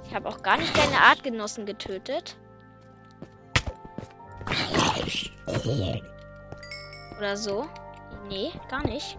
Ich 0.04 0.14
habe 0.14 0.28
auch 0.28 0.40
gar 0.44 0.58
nicht 0.58 0.78
deine 0.78 1.00
Artgenossen 1.00 1.66
getötet. 1.66 2.36
Oder 7.18 7.36
so. 7.36 7.66
Nee, 8.28 8.52
gar 8.70 8.86
nicht. 8.86 9.18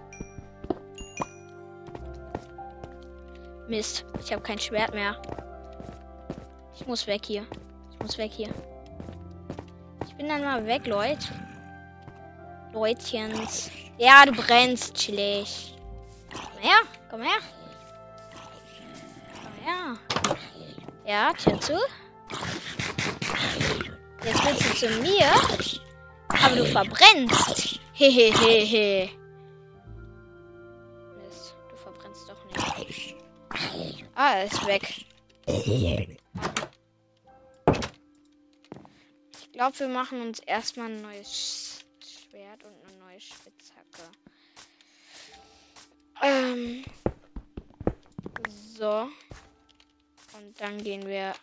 Mist, 3.69 4.03
ich 4.19 4.31
habe 4.31 4.41
kein 4.41 4.57
Schwert 4.57 4.93
mehr. 4.93 5.21
Ich 6.75 6.87
muss 6.87 7.05
weg 7.05 7.21
hier. 7.25 7.45
Ich 7.91 7.99
muss 7.99 8.17
weg 8.17 8.31
hier. 8.33 8.49
Ich 10.07 10.15
bin 10.15 10.27
dann 10.27 10.41
mal 10.41 10.65
weg, 10.65 10.87
Leute. 10.87 11.27
Leutchens. 12.73 13.69
Ja, 13.97 14.25
du 14.25 14.31
brennst, 14.31 14.95
chillig. 14.95 15.75
Komm 16.31 16.61
her, 16.61 16.79
komm 17.09 17.21
her. 17.21 17.39
Komm 19.43 19.53
her. 19.65 20.37
Ja, 21.05 21.33
Tür 21.33 21.59
zu. 21.59 21.73
Jetzt 24.23 24.45
willst 24.45 24.83
du 24.83 24.87
zu 24.87 25.01
mir. 25.01 25.31
Aber 26.27 26.55
du 26.55 26.65
verbrennst. 26.65 27.79
Hehehehe. 27.93 29.09
Ist 34.45 34.65
weg. 34.65 35.05
Ich 35.47 35.65
glaube, 39.51 39.79
wir 39.79 39.89
machen 39.89 40.21
uns 40.21 40.39
erstmal 40.39 40.87
ein 40.87 41.01
neues 41.01 41.83
Schwert 41.99 42.63
und 42.63 42.73
eine 42.87 42.97
neue 42.99 43.19
Spitzhacke. 43.19 44.09
Ähm. 46.21 46.85
So. 48.77 49.09
Und 50.37 50.61
dann 50.61 50.81
gehen 50.83 51.05
wir 51.05 51.35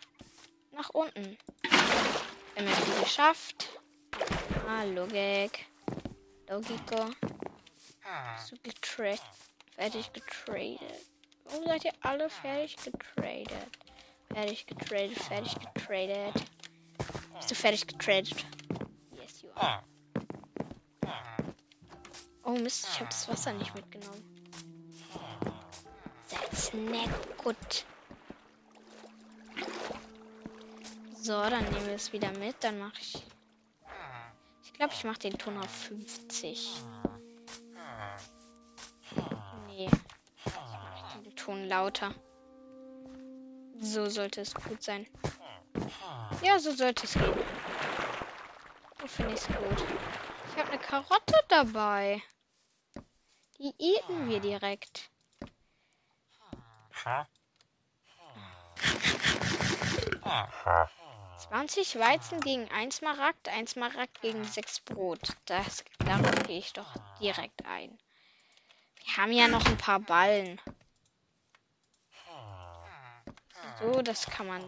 nach 0.71 0.89
unten. 0.89 1.37
MLG 2.55 3.03
geschafft. 3.03 3.69
Ah, 4.67 4.85
Logik. 4.85 5.67
Logiko. 6.49 7.11
So 8.49 8.55
getradet. 8.63 9.21
Fertig 9.75 10.11
getradet. 10.13 11.05
Warum 11.49 11.65
seid 11.65 11.85
ihr 11.85 11.93
alle 12.01 12.29
fertig 12.29 12.75
getradet? 12.77 13.67
Fertig 14.33 14.65
getradet, 14.67 15.17
fertig 15.17 15.55
getradet. 15.59 16.33
Bist 17.35 17.51
du 17.51 17.55
fertig 17.55 17.87
getradet? 17.87 18.45
Yes, 19.11 19.41
you 19.41 19.49
are. 19.55 19.83
Oh 22.43 22.51
Mist, 22.51 22.87
ich 22.91 22.99
habe 22.99 23.09
das 23.09 23.27
Wasser 23.27 23.53
nicht 23.53 23.75
mitgenommen. 23.75 24.23
That's 26.29 26.73
nicht 26.73 27.37
gut. 27.37 27.85
So, 31.15 31.33
dann 31.33 31.63
nehmen 31.65 31.87
wir 31.87 31.95
es 31.95 32.13
wieder 32.13 32.31
mit. 32.37 32.63
Dann 32.63 32.79
mache 32.79 33.01
ich. 33.01 33.21
Ich 34.63 34.73
glaube, 34.73 34.93
ich 34.93 35.03
mache 35.03 35.19
den 35.19 35.37
Ton 35.37 35.57
auf 35.57 35.69
50. 35.69 36.73
Nee. 39.67 39.89
Ton 41.47 41.65
lauter. 41.69 42.13
So 43.79 44.09
sollte 44.09 44.41
es 44.41 44.53
gut 44.53 44.83
sein. 44.83 45.07
Ja, 46.41 46.59
so 46.59 46.71
sollte 46.71 47.05
es 47.05 47.13
gehen. 47.13 47.33
So 48.99 49.07
finde 49.07 49.33
ich 49.33 49.39
es 49.39 49.47
gut. 49.47 49.85
Ich 50.49 50.57
habe 50.57 50.71
eine 50.71 50.77
Karotte 50.77 51.39
dabei. 51.47 52.21
Die 53.59 53.73
eten 53.79 54.27
wir 54.27 54.41
direkt. 54.41 55.09
20 61.49 61.97
Weizen 61.97 62.41
gegen 62.41 62.69
1 62.69 62.97
Smaragd, 62.97 63.47
1 63.47 63.71
Smaragd 63.71 64.19
gegen 64.19 64.43
6 64.43 64.81
Brot. 64.81 65.37
Das, 65.45 65.85
darauf 65.99 66.43
gehe 66.43 66.59
ich 66.59 66.73
doch 66.73 66.93
direkt 67.21 67.65
ein. 67.65 67.97
Wir 69.05 69.15
haben 69.15 69.31
ja 69.31 69.47
noch 69.47 69.65
ein 69.65 69.77
paar 69.77 70.01
Ballen. 70.01 70.59
So, 73.79 74.01
das 74.01 74.25
kann 74.25 74.47
man 74.47 74.63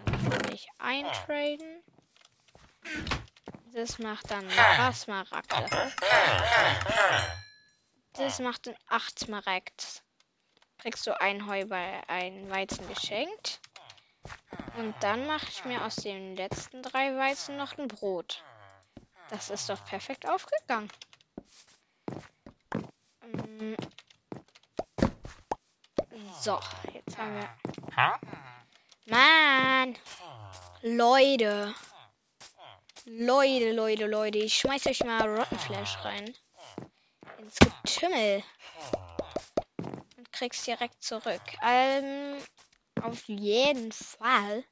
nicht 0.49 0.69
eintraden. 0.77 1.83
Das 3.73 3.99
macht 3.99 4.29
dann 4.29 4.47
ein 4.49 4.93
Smaragde. 4.93 5.93
Das 8.13 8.39
macht 8.39 8.67
dann 8.67 8.75
8 8.87 9.19
Smaragd. 9.19 10.03
Kriegst 10.79 11.07
du 11.07 11.19
ein 11.19 11.47
Heu 11.47 11.65
bei 11.65 12.01
ein 12.07 12.49
Weizen 12.49 12.87
geschenkt. 12.87 13.59
Und 14.77 14.95
dann 15.01 15.27
mache 15.27 15.47
ich 15.49 15.65
mir 15.65 15.83
aus 15.83 15.95
den 15.95 16.35
letzten 16.35 16.81
drei 16.81 17.15
Weizen 17.15 17.57
noch 17.57 17.77
ein 17.77 17.87
Brot. 17.87 18.43
Das 19.29 19.49
ist 19.49 19.69
doch 19.69 19.83
perfekt 19.85 20.27
aufgegangen. 20.27 20.89
Mm. 23.23 23.75
So, 26.39 26.59
jetzt 26.93 27.17
haben 27.17 27.35
wir. 27.35 27.49
Mann! 29.09 29.97
Leute! 30.83 31.73
Leute, 33.05 33.71
Leute, 33.71 34.05
Leute, 34.05 34.37
ich 34.37 34.53
schmeiß 34.53 34.85
euch 34.85 35.03
mal 35.03 35.27
Rottenflash 35.27 35.97
rein. 36.05 36.35
Ins 37.39 37.55
Getümmel. 37.57 38.43
Und 40.17 40.31
krieg's 40.31 40.63
direkt 40.63 41.03
zurück. 41.03 41.41
Ähm, 41.63 42.37
auf 43.01 43.27
jeden 43.27 43.91
Fall 43.91 44.63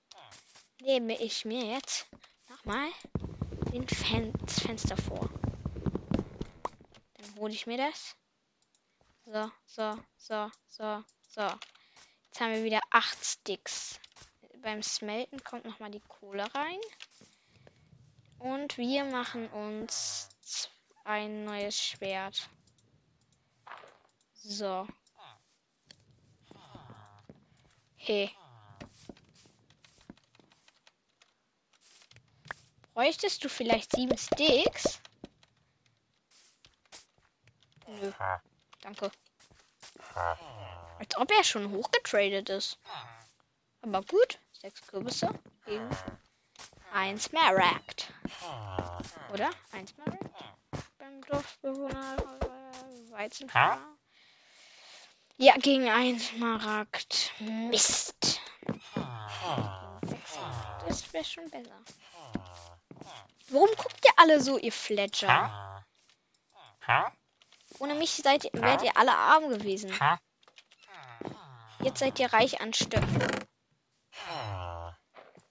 nehme 0.81 1.19
ich 1.19 1.45
mir 1.45 1.65
jetzt 1.65 2.05
nochmal 2.47 2.89
den 3.73 3.87
Fen 3.87 4.33
das 4.45 4.59
Fenster 4.59 4.97
vor. 4.97 5.29
Dann 7.15 7.35
hole 7.37 7.53
ich 7.53 7.65
mir 7.65 7.77
das. 7.77 8.15
So, 9.25 9.51
so, 9.65 9.97
so, 10.17 10.51
so, 10.67 11.03
so. 11.27 11.41
Jetzt 12.25 12.39
haben 12.39 12.53
wir 12.53 12.63
wieder 12.63 12.81
acht 12.91 13.25
Sticks. 13.25 13.99
Beim 14.67 14.83
Smelten 14.83 15.41
kommt 15.45 15.63
nochmal 15.63 15.91
die 15.91 16.01
Kohle 16.01 16.43
rein. 16.53 16.79
Und 18.37 18.77
wir 18.77 19.05
machen 19.05 19.47
uns 19.51 20.27
ein 21.05 21.45
neues 21.45 21.81
Schwert. 21.81 22.49
So. 24.33 24.85
Hey. 27.95 28.29
Bräuchtest 32.93 33.45
du 33.45 33.47
vielleicht 33.47 33.93
sieben 33.93 34.17
Sticks? 34.17 34.99
Nö. 37.87 38.11
Danke. 38.81 39.11
Als 40.99 41.15
ob 41.15 41.31
er 41.31 41.45
schon 41.45 41.71
hochgetradet 41.71 42.49
ist. 42.49 42.77
Aber 43.81 44.01
gut. 44.01 44.39
Sechs 44.59 44.81
Kürbisse 44.87 45.29
gegen 45.65 45.89
ein 46.91 47.19
Smaragd. 47.19 48.11
Oder? 49.31 49.51
Ein 49.71 49.87
Smaragd? 49.87 50.29
Beim 50.97 51.21
Dorfbewohner 51.21 52.17
äh, 52.17 53.11
Weizenfarmer. 53.11 53.97
Ja, 55.37 55.53
gegen 55.57 55.87
ein 55.87 56.19
Smaragd. 56.19 57.31
Mist. 57.39 58.41
Das 60.87 61.13
wäre 61.13 61.23
schon 61.23 61.49
besser. 61.51 61.79
Warum 63.49 63.69
guckt 63.77 64.03
ihr 64.03 64.11
alle 64.17 64.41
so, 64.41 64.57
ihr 64.57 64.71
Fletcher? 64.71 65.85
Ohne 67.79 67.93
mich 67.93 68.11
seid, 68.11 68.45
wärt 68.53 68.81
ihr 68.81 68.97
alle 68.97 69.15
arm 69.15 69.49
gewesen. 69.49 69.93
Jetzt 71.81 71.99
seid 71.99 72.19
ihr 72.19 72.33
reich 72.33 72.59
an 72.59 72.73
Stöcken. 72.73 73.47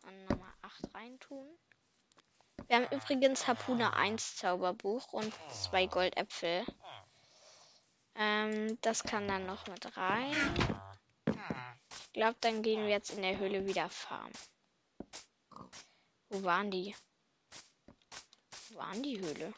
Und 0.03 0.29
Nummer 0.29 0.53
8 1.27 1.31
reintun. 1.31 1.59
Wir 2.69 2.77
haben 2.77 2.89
übrigens 2.91 3.47
Harpune 3.47 3.93
1 3.93 4.37
Zauberbuch 4.37 5.13
und 5.13 5.33
zwei 5.51 5.87
Goldäpfel. 5.87 6.65
Ähm, 8.15 8.79
das 8.81 9.03
kann 9.03 9.29
dann 9.29 9.47
noch 9.47 9.67
mit 9.69 9.97
rein. 9.97 10.35
Ich 11.91 12.13
glaube, 12.13 12.37
dann 12.41 12.63
gehen 12.63 12.83
wir 12.83 12.91
jetzt 12.91 13.11
in 13.11 13.23
der 13.23 13.39
Höhle 13.39 13.67
wieder 13.67 13.89
farmen. 13.91 14.33
Wo 16.31 16.43
waren 16.43 16.71
die? 16.71 16.97
Wo 18.71 18.79
waren 18.79 19.03
die 19.03 19.21
Höhle? 19.21 19.53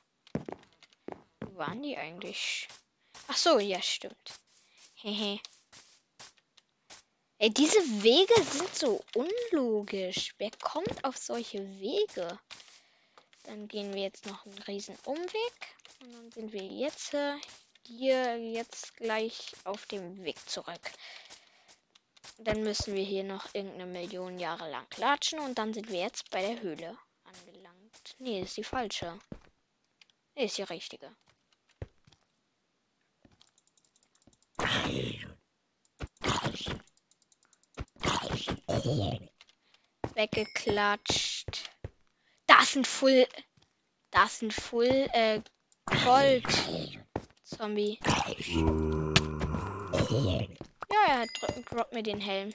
Wo 1.41 1.57
waren 1.57 1.83
die 1.83 1.97
eigentlich? 1.97 2.69
Ach 3.29 3.37
so, 3.37 3.59
ja, 3.59 3.81
stimmt. 3.81 4.41
Hehe. 4.95 5.41
Ey, 7.41 7.51
diese 7.51 7.79
Wege 8.03 8.35
sind 8.43 8.75
so 8.75 9.01
unlogisch. 9.15 10.35
Wer 10.39 10.51
kommt 10.61 11.05
auf 11.05 11.17
solche 11.17 11.61
Wege? 11.79 12.37
Dann 13.45 13.69
gehen 13.69 13.95
wir 13.95 14.03
jetzt 14.03 14.27
noch 14.27 14.45
einen 14.45 14.59
riesen 14.59 14.99
Umweg. 15.05 15.55
Und 16.01 16.15
dann 16.15 16.33
sind 16.33 16.53
wir 16.53 16.65
jetzt 16.65 17.15
hier 17.87 18.37
jetzt 18.39 18.97
gleich 18.97 19.53
auf 19.63 19.87
dem 19.87 20.25
Weg 20.25 20.37
zurück. 20.49 20.81
Dann 22.39 22.65
müssen 22.65 22.95
wir 22.95 23.05
hier 23.05 23.23
noch 23.23 23.55
irgendeine 23.55 23.87
Million 23.87 24.41
Jahre 24.41 24.69
lang 24.69 24.89
klatschen 24.91 25.39
und 25.39 25.59
dann 25.59 25.73
sind 25.73 25.91
wir 25.91 26.01
jetzt 26.01 26.31
bei 26.31 26.43
der 26.43 26.61
Höhle 26.61 26.99
angelangt. 27.23 28.17
Nee, 28.19 28.43
ist 28.43 28.57
die 28.57 28.65
falsche. 28.65 29.17
Nee, 30.35 30.47
ist 30.47 30.59
die 30.59 30.63
richtige. 30.63 31.15
Weggeklatscht. 40.15 41.71
Das 42.47 42.73
sind 42.73 42.87
Full. 42.87 43.27
Das 44.11 44.39
sind 44.39 44.53
Full 44.55 45.09
äh, 45.13 45.41
Gold. 46.05 46.45
Zombie. 47.45 47.99
Ja, 50.91 51.07
er 51.07 51.27
droppt 51.71 51.93
mir 51.93 52.03
den 52.03 52.21
Helm. 52.21 52.53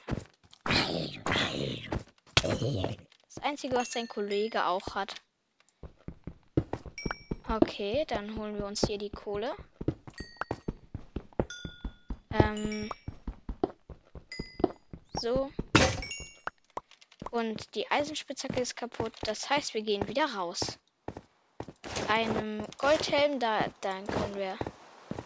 Das 3.26 3.44
einzige, 3.44 3.76
was 3.76 3.92
sein 3.92 4.08
Kollege 4.08 4.66
auch 4.66 4.96
hat. 4.96 5.16
Okay, 7.48 8.06
dann 8.08 8.38
holen 8.38 8.58
wir 8.58 8.66
uns 8.66 8.82
hier 8.82 8.98
die 8.98 9.10
Kohle. 9.10 9.56
Ähm. 12.32 12.90
So. 15.22 15.52
Und 17.34 17.74
die 17.74 17.90
Eisenspitzhacke 17.90 18.62
ist 18.62 18.76
kaputt. 18.76 19.12
Das 19.24 19.50
heißt, 19.50 19.74
wir 19.74 19.82
gehen 19.82 20.08
wieder 20.08 20.36
raus. 20.36 20.78
Einem 22.08 22.64
Goldhelm, 22.78 23.40
da 23.40 23.66
dann 23.82 24.06
können 24.06 24.36
wir 24.36 24.56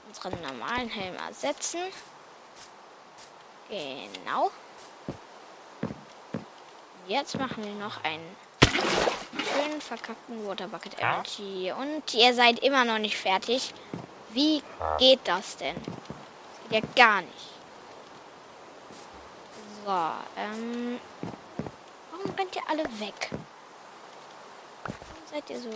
unseren 0.08 0.41
normalen 0.41 0.88
Helm 0.88 1.15
ersetzen. 1.17 1.82
Genau. 3.67 4.52
Jetzt 7.10 7.38
machen 7.38 7.65
wir 7.65 7.74
noch 7.74 8.02
einen 8.06 8.38
schönen 9.34 9.82
verkackten 9.82 10.48
Water 10.48 10.70
Bucket 10.70 10.98
Energy. 10.98 11.74
Und 11.78 12.13
ihr 12.13 12.34
seid 12.34 12.60
immer 12.60 12.86
noch 12.86 13.00
nicht 13.00 13.17
fertig. 13.17 13.74
Wie 14.30 14.63
geht 14.98 15.20
das 15.26 15.58
denn? 15.58 15.76
Das 15.76 16.70
geht 16.70 16.84
ja 16.96 17.06
gar 17.06 17.22
nicht. 17.22 17.50
So, 19.86 20.12
ähm. 20.38 21.02
Rennt 22.38 22.56
ihr 22.56 22.69
alle 22.69 22.84
weg? 23.00 23.30
Warum 24.84 25.28
seid 25.32 25.50
ihr 25.50 25.60
so. 25.60 25.71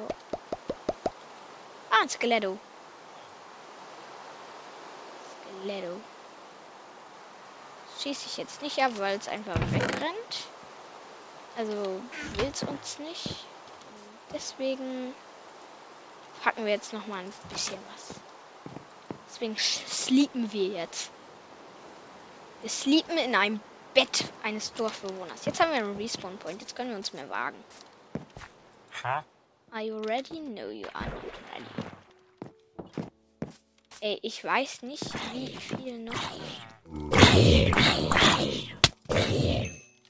Ah, 1.89 2.01
ein 2.03 2.09
Skeletto. 2.09 2.59
Skeletto. 5.59 5.99
Schieße 7.99 8.25
ich 8.27 8.37
jetzt 8.37 8.61
nicht 8.61 8.79
ab, 8.79 8.91
weil 8.97 9.17
es 9.17 9.27
einfach 9.27 9.59
wegrennt. 9.71 10.47
Also 11.57 12.01
will 12.35 12.51
es 12.53 12.63
uns 12.63 12.99
nicht. 12.99 13.45
Deswegen 14.33 15.13
packen 16.43 16.65
wir 16.65 16.73
jetzt 16.73 16.93
noch 16.93 17.07
mal 17.07 17.23
ein 17.23 17.33
bisschen 17.49 17.79
was. 17.93 18.15
Deswegen 19.27 19.57
sleepen 19.57 20.51
wir 20.51 20.67
jetzt. 20.67 21.09
Wir 22.61 22.69
sleepen 22.69 23.17
in 23.17 23.35
einem 23.35 23.59
Bett 23.93 24.25
eines 24.43 24.73
Dorfbewohners. 24.73 25.45
Jetzt 25.45 25.59
haben 25.59 25.71
wir 25.71 25.79
einen 25.79 25.97
Respawn 25.97 26.37
Point. 26.37 26.61
Jetzt 26.61 26.75
können 26.75 26.89
wir 26.89 26.97
uns 26.97 27.13
mehr 27.13 27.29
wagen. 27.29 27.57
Are 29.03 29.81
you 29.81 29.99
ready? 30.01 30.39
No, 30.39 30.69
you 30.69 30.87
are 30.93 31.09
not 31.09 31.23
ready. 31.53 31.65
Ey, 34.01 34.19
ich 34.21 34.43
weiß 34.43 34.81
nicht, 34.81 35.03
wie 35.33 35.55
viel 35.57 35.99
noch. 35.99 36.13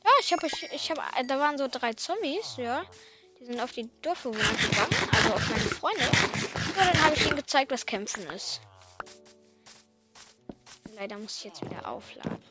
Ja, 0.04 0.12
ich 0.20 0.32
habe, 0.34 0.48
ich 0.72 0.92
habe, 0.92 1.02
da 1.28 1.40
waren 1.40 1.58
so 1.58 1.68
drei 1.68 1.94
Zombies, 1.94 2.56
ja. 2.58 2.84
Die 3.40 3.46
sind 3.46 3.60
auf 3.60 3.72
die 3.72 3.90
Dorfbewohner 4.02 4.38
gegangen, 4.40 5.10
also 5.12 5.34
auf 5.34 5.50
meine 5.50 5.62
Freunde. 5.62 6.04
Ja, 6.78 6.86
dann 6.86 7.04
habe 7.04 7.16
ich 7.16 7.26
ihnen 7.26 7.36
gezeigt, 7.36 7.72
was 7.72 7.86
Kämpfen 7.86 8.26
ist. 8.28 8.62
Leider 10.96 11.18
muss 11.18 11.38
ich 11.38 11.46
jetzt 11.46 11.66
wieder 11.66 11.88
aufladen. 11.88 12.51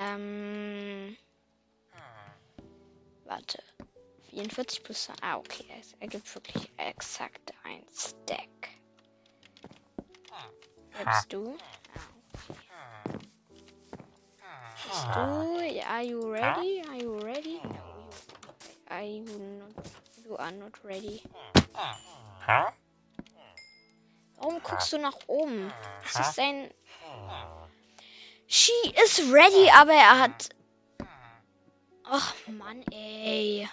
Ähm. 0.00 1.16
Warte. 3.24 3.62
44 4.30 4.82
plus. 4.82 5.08
Ah, 5.20 5.36
okay. 5.36 5.66
Es 5.78 5.92
ergibt 6.00 6.34
wirklich 6.34 6.70
exakt 6.78 7.52
ein 7.64 7.84
Stack. 7.94 8.48
Jetzt 10.98 11.32
du. 11.32 11.56
Ah, 14.92 15.54
okay. 15.54 15.80
du? 15.80 15.86
Are 15.86 16.02
you 16.02 16.32
ready? 16.32 16.82
Are 16.88 16.96
you 16.96 17.18
ready? 17.18 17.60
No, 17.62 17.70
you, 17.70 18.10
are 18.88 19.04
you 19.04 19.24
not? 19.58 19.74
You 20.24 20.36
are 20.36 20.52
not 20.52 20.84
ready. 20.84 21.22
Warum 24.36 24.62
guckst 24.62 24.92
du 24.92 24.98
nach 24.98 25.16
oben? 25.26 25.72
Das 26.02 26.30
ist 26.30 26.38
ein. 26.38 26.70
She 28.52 28.72
is 29.04 29.30
ready, 29.30 29.70
aber 29.70 29.92
er 29.92 30.18
hat. 30.18 30.48
Ach 32.02 32.34
Mann, 32.48 32.82
ey. 32.90 33.68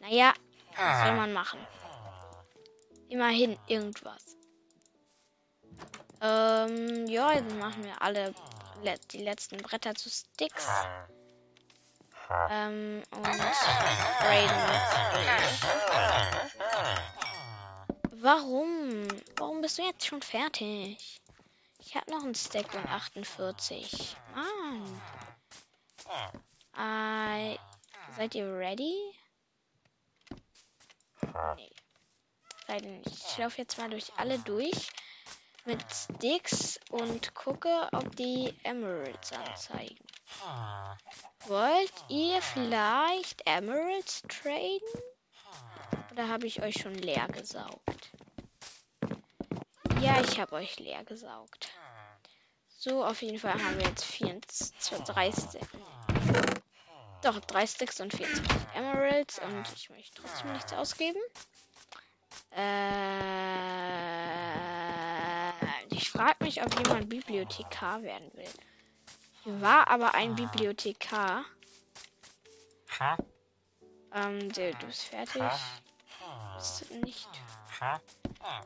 Naja, 0.00 0.32
was 0.74 1.02
soll 1.02 1.16
man 1.16 1.34
machen? 1.34 1.60
Immerhin 3.10 3.58
irgendwas. 3.66 4.38
Ähm, 6.22 7.06
ja, 7.08 7.34
jetzt 7.34 7.54
machen 7.56 7.84
wir 7.84 8.00
alle 8.00 8.34
le 8.82 8.94
die 9.12 9.22
letzten 9.22 9.58
Bretter 9.58 9.94
zu 9.94 10.08
Sticks. 10.08 10.66
Ähm, 12.48 13.02
und 13.10 13.26
Raiden 13.26 14.56
Warum? 18.12 19.08
Warum 19.36 19.60
bist 19.60 19.76
du 19.76 19.82
jetzt 19.82 20.06
schon 20.06 20.22
fertig? 20.22 21.20
Ich 21.86 21.94
habe 21.94 22.10
noch 22.10 22.24
einen 22.24 22.34
Stack 22.34 22.74
und 22.74 22.84
48. 22.84 24.16
Mann. 24.34 25.00
Äh, 26.76 27.56
seid 28.16 28.34
ihr 28.34 28.52
ready? 28.52 28.92
Nee. 31.54 31.70
Ich 33.04 33.38
laufe 33.38 33.58
jetzt 33.58 33.78
mal 33.78 33.88
durch 33.88 34.12
alle 34.16 34.40
durch 34.40 34.90
mit 35.64 35.80
Sticks 35.92 36.80
und 36.90 37.32
gucke, 37.36 37.88
ob 37.92 38.16
die 38.16 38.52
Emeralds 38.64 39.32
anzeigen. 39.32 40.04
Wollt 41.46 41.94
ihr 42.08 42.42
vielleicht 42.42 43.46
Emeralds 43.46 44.22
traden? 44.22 44.80
Oder 46.10 46.28
habe 46.28 46.48
ich 46.48 46.62
euch 46.62 46.74
schon 46.82 46.94
leer 46.94 47.28
gesaugt? 47.28 48.10
Ja, 50.00 50.20
ich 50.20 50.38
habe 50.40 50.56
euch 50.56 50.78
leer 50.78 51.04
gesaugt. 51.04 51.68
So, 52.68 53.04
auf 53.04 53.22
jeden 53.22 53.38
Fall 53.38 53.54
haben 53.54 53.78
wir 53.78 53.86
jetzt 53.86 54.04
24, 54.04 54.98
30, 55.04 55.60
doch, 57.22 57.40
3 57.40 57.66
Sticks 57.66 58.00
und 58.00 58.14
24 58.14 58.56
Emeralds 58.74 59.38
und 59.40 59.64
ich 59.74 59.90
möchte 59.90 60.22
trotzdem 60.22 60.52
nichts 60.52 60.72
ausgeben. 60.72 61.18
Äh, 62.52 62.66
ich 65.90 66.10
frage 66.10 66.44
mich, 66.44 66.62
ob 66.62 66.72
jemand 66.78 67.08
Bibliothekar 67.08 68.02
werden 68.02 68.30
will. 68.34 69.60
War 69.60 69.88
aber 69.88 70.14
ein 70.14 70.34
Bibliothekar. 70.36 71.44
Ähm, 74.12 74.52
der, 74.52 74.74
du 74.74 74.86
bist 74.86 75.04
fertig. 75.04 75.42
Ist 76.58 76.90
nicht. 76.90 77.28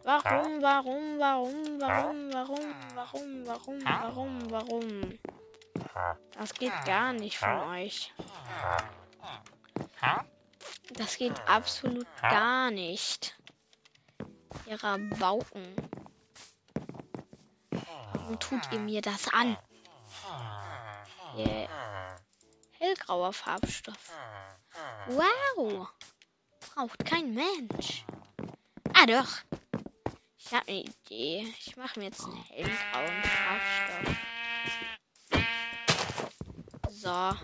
Warum, 0.04 0.62
warum, 0.62 1.18
warum, 1.18 1.80
warum, 1.80 2.32
warum, 2.32 2.74
warum, 2.94 3.46
warum, 3.46 3.84
warum, 3.84 4.50
warum? 4.50 5.18
Das 6.32 6.54
geht 6.54 6.72
gar 6.84 7.12
nicht 7.12 7.38
von 7.38 7.60
euch. 7.70 8.12
Das 10.94 11.16
geht 11.16 11.40
absolut 11.48 12.06
gar 12.20 12.70
nicht. 12.70 13.36
Ihrer 14.66 14.98
Bauken. 14.98 15.74
Warum 18.12 18.38
tut 18.38 18.60
ihr 18.72 18.80
mir 18.80 19.02
das 19.02 19.28
an? 19.32 19.56
Yeah. 21.36 21.68
Hellgrauer 22.78 23.32
Farbstoff. 23.32 24.12
Wow. 25.08 25.88
Braucht 26.74 27.04
kein 27.04 27.34
Mensch. 27.34 28.04
Ah 28.94 29.06
doch. 29.06 29.59
Ich 30.50 30.56
habe 30.56 30.66
eine 30.66 30.80
Idee. 30.80 31.54
Ich 31.60 31.76
mache 31.76 32.00
mir 32.00 32.06
jetzt 32.06 32.24
einen 32.24 32.42
hellgrauen 32.42 33.22
Farbstoff. 33.22 34.16
So. 36.90 37.36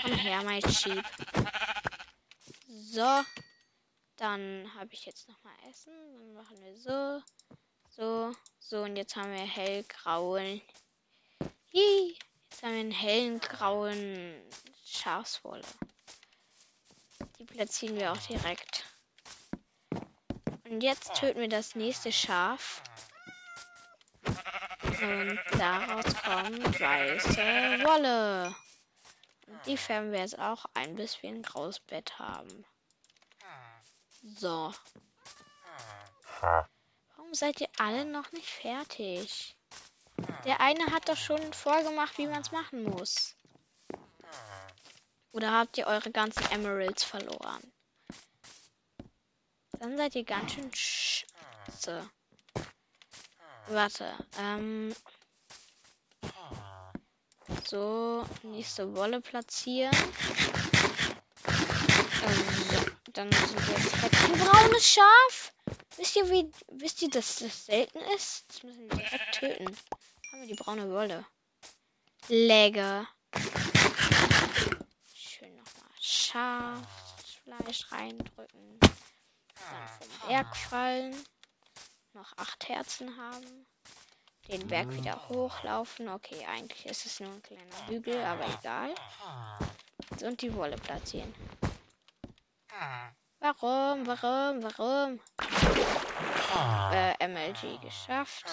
Komm 0.00 0.12
her, 0.12 0.42
mein 0.44 0.62
Sheep. 0.62 1.04
So. 2.68 3.24
Dann 4.14 4.72
habe 4.76 4.90
ich 4.92 5.06
jetzt 5.06 5.28
noch 5.28 5.42
mal 5.42 5.56
Essen. 5.68 5.92
Dann 6.12 6.34
machen 6.34 6.56
wir 6.62 6.76
so. 6.76 7.20
So. 7.90 8.32
So. 8.60 8.82
Und 8.84 8.94
jetzt 8.94 9.16
haben 9.16 9.32
wir 9.32 9.40
hellgrauen. 9.40 10.62
Hi. 11.74 12.16
Jetzt 12.48 12.62
haben 12.62 12.74
wir 12.74 12.78
einen 12.78 12.90
hellen 12.92 13.40
grauen 13.40 14.40
Schafswolle. 14.84 15.64
Die 17.40 17.44
platzieren 17.44 17.96
wir 17.96 18.12
auch 18.12 18.26
direkt. 18.28 18.85
Und 20.68 20.82
jetzt 20.82 21.14
töten 21.14 21.40
wir 21.40 21.48
das 21.48 21.74
nächste 21.74 22.10
Schaf. 22.10 22.82
Und 24.24 25.40
daraus 25.58 26.04
kommt 26.04 26.80
weiße 26.80 27.38
Wolle. 27.84 28.54
Und 29.46 29.66
die 29.66 29.76
färben 29.76 30.12
wir 30.12 30.20
jetzt 30.20 30.38
auch 30.38 30.66
ein, 30.74 30.96
bis 30.96 31.22
wir 31.22 31.30
ein 31.30 31.42
graues 31.42 31.78
Bett 31.80 32.18
haben. 32.18 32.64
So. 34.22 34.74
Warum 36.40 37.32
seid 37.32 37.60
ihr 37.60 37.68
alle 37.78 38.04
noch 38.04 38.32
nicht 38.32 38.50
fertig? 38.50 39.56
Der 40.44 40.60
eine 40.60 40.86
hat 40.86 41.08
doch 41.08 41.16
schon 41.16 41.52
vorgemacht, 41.52 42.18
wie 42.18 42.26
man 42.26 42.40
es 42.40 42.50
machen 42.50 42.84
muss. 42.84 43.36
Oder 45.32 45.52
habt 45.52 45.78
ihr 45.78 45.86
eure 45.86 46.10
ganzen 46.10 46.50
Emeralds 46.50 47.04
verloren? 47.04 47.72
Dann 49.78 49.96
seid 49.96 50.14
ihr 50.14 50.24
ganz 50.24 50.52
schön 50.52 50.70
scheiße. 50.72 52.08
Warte, 53.68 54.14
ähm. 54.38 54.94
So, 57.64 58.24
nächste 58.42 58.94
Wolle 58.96 59.20
platzieren. 59.20 59.94
Ähm, 62.22 62.96
dann 63.12 63.32
sind 63.32 63.68
wir 63.68 63.78
jetzt 63.78 64.04
ein 64.04 64.38
braunes 64.38 64.88
Schaf. 64.88 65.52
Wisst 65.96 66.16
ihr, 66.16 66.30
wie, 66.30 66.50
wisst 66.68 67.02
ihr, 67.02 67.10
dass 67.10 67.36
das 67.36 67.66
selten 67.66 67.98
ist? 68.14 68.44
Das 68.48 68.62
müssen 68.62 68.90
wir 68.90 68.98
direkt 68.98 69.32
töten. 69.32 69.66
Haben 69.66 70.40
wir 70.40 70.46
die 70.46 70.54
braune 70.54 70.90
Wolle. 70.90 71.24
Legge. 72.28 73.06
Schön 75.14 75.56
nochmal 75.56 75.90
Schafsfleisch 76.00 77.90
reindrücken. 77.90 78.78
Dann 79.56 79.88
vom 79.88 80.28
Berg 80.28 80.56
fallen. 80.56 81.16
Noch 82.12 82.32
acht 82.36 82.68
Herzen 82.68 83.16
haben. 83.16 83.66
Den 84.48 84.66
Berg 84.68 84.92
wieder 84.92 85.28
hochlaufen. 85.28 86.08
Okay, 86.08 86.46
eigentlich 86.46 86.86
ist 86.86 87.04
es 87.04 87.20
nur 87.20 87.32
ein 87.32 87.42
kleiner 87.42 87.88
Hügel, 87.88 88.22
aber 88.24 88.46
egal. 88.58 88.94
Und 90.22 90.40
die 90.40 90.54
Wolle 90.54 90.76
platzieren. 90.76 91.34
Warum, 93.40 94.06
warum, 94.06 94.62
warum? 94.62 95.20
Äh, 96.92 97.28
MLG 97.28 97.80
geschafft. 97.80 98.46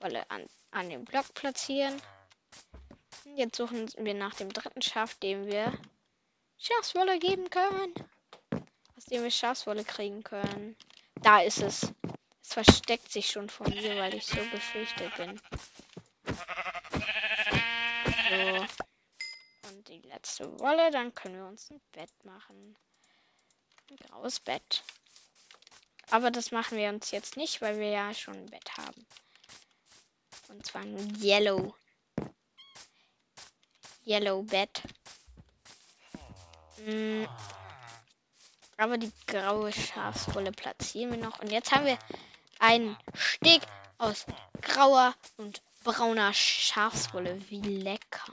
Wolle 0.00 0.28
an, 0.30 0.46
an 0.70 0.88
dem 0.88 1.04
Block 1.04 1.34
platzieren. 1.34 2.00
Jetzt 3.36 3.56
suchen 3.56 3.88
wir 3.98 4.14
nach 4.14 4.34
dem 4.34 4.52
dritten 4.52 4.82
Schaf, 4.82 5.14
dem 5.16 5.46
wir 5.46 5.72
Schafswolle 6.58 7.18
geben 7.18 7.50
können. 7.50 7.92
Dem 9.12 9.22
wir 9.22 9.30
Schafswolle 9.30 9.84
kriegen 9.84 10.24
können. 10.24 10.74
Da 11.16 11.42
ist 11.42 11.58
es. 11.58 11.92
Es 12.42 12.54
versteckt 12.54 13.12
sich 13.12 13.28
schon 13.28 13.50
von 13.50 13.68
mir, 13.68 13.96
weil 13.96 14.14
ich 14.14 14.26
so 14.26 14.36
befürchtet 14.50 15.14
bin. 15.16 15.38
So. 18.30 18.66
Und 19.68 19.88
die 19.88 20.00
letzte 20.08 20.58
Wolle, 20.58 20.90
dann 20.90 21.14
können 21.14 21.36
wir 21.36 21.46
uns 21.46 21.70
ein 21.70 21.80
Bett 21.92 22.10
machen. 22.24 22.74
Ein 23.90 23.96
graues 23.96 24.40
Bett. 24.40 24.82
Aber 26.10 26.30
das 26.30 26.50
machen 26.50 26.78
wir 26.78 26.88
uns 26.88 27.10
jetzt 27.10 27.36
nicht, 27.36 27.60
weil 27.60 27.78
wir 27.78 27.90
ja 27.90 28.14
schon 28.14 28.34
ein 28.34 28.46
Bett 28.46 28.78
haben. 28.78 29.06
Und 30.48 30.64
zwar 30.64 30.82
ein 30.82 31.22
Yellow. 31.22 31.74
Yellow 34.06 34.42
Bett. 34.42 34.82
Mm. 36.78 37.26
Aber 38.82 38.98
die 38.98 39.12
graue 39.28 39.72
Schafswolle 39.72 40.50
platzieren 40.50 41.12
wir 41.12 41.18
noch. 41.18 41.38
Und 41.38 41.52
jetzt 41.52 41.70
haben 41.70 41.86
wir 41.86 41.96
ein 42.58 42.96
Steg 43.14 43.62
aus 43.96 44.26
grauer 44.60 45.14
und 45.36 45.62
brauner 45.84 46.34
Schafswolle. 46.34 47.40
Wie 47.48 47.60
lecker. 47.60 48.32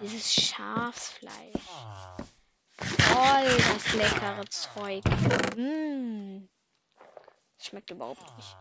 Dieses 0.00 0.32
Schafsfleisch. 0.32 1.60
Voll 2.76 3.56
das 3.56 3.92
leckere 3.94 4.44
Zeug. 4.48 5.02
Mmh. 5.56 6.46
Schmeckt 7.58 7.90
überhaupt 7.90 8.36
nicht. 8.36 8.56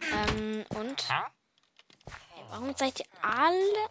Ähm, 0.00 0.64
und. 0.76 1.10
Hey, 1.10 2.44
warum 2.48 2.74
seid 2.74 3.00
ihr 3.00 3.06
alle. 3.20 3.90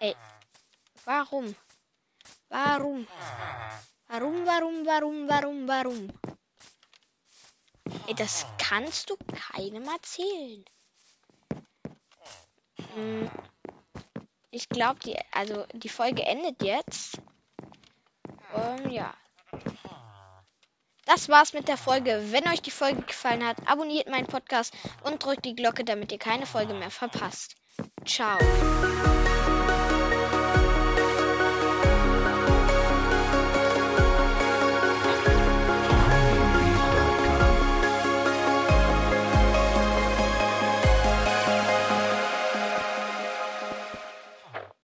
Ey. 0.00 0.14
Warum? 1.06 1.56
Warum? 2.50 3.06
Warum, 4.08 4.44
warum, 4.44 4.84
warum, 4.84 5.28
warum, 5.28 5.68
warum? 5.68 6.08
Ey, 8.08 8.14
das 8.14 8.44
kannst 8.58 9.08
du 9.08 9.16
keinem 9.32 9.84
erzählen. 9.84 10.64
Hm. 12.94 13.30
Ich 14.50 14.68
glaube, 14.68 14.98
die, 15.00 15.16
also 15.30 15.64
die 15.72 15.88
Folge 15.88 16.24
endet 16.24 16.60
jetzt. 16.62 17.20
Ähm, 18.52 18.90
ja. 18.90 19.14
Das 21.06 21.28
war's 21.28 21.52
mit 21.52 21.68
der 21.68 21.76
Folge. 21.76 22.32
Wenn 22.32 22.48
euch 22.48 22.62
die 22.62 22.72
Folge 22.72 23.02
gefallen 23.02 23.46
hat, 23.46 23.56
abonniert 23.68 24.08
meinen 24.08 24.26
Podcast 24.26 24.74
und 25.04 25.24
drückt 25.24 25.44
die 25.44 25.54
Glocke, 25.54 25.84
damit 25.84 26.10
ihr 26.10 26.18
keine 26.18 26.46
Folge 26.46 26.74
mehr 26.74 26.90
verpasst. 26.90 27.54
Ciao. 28.04 28.38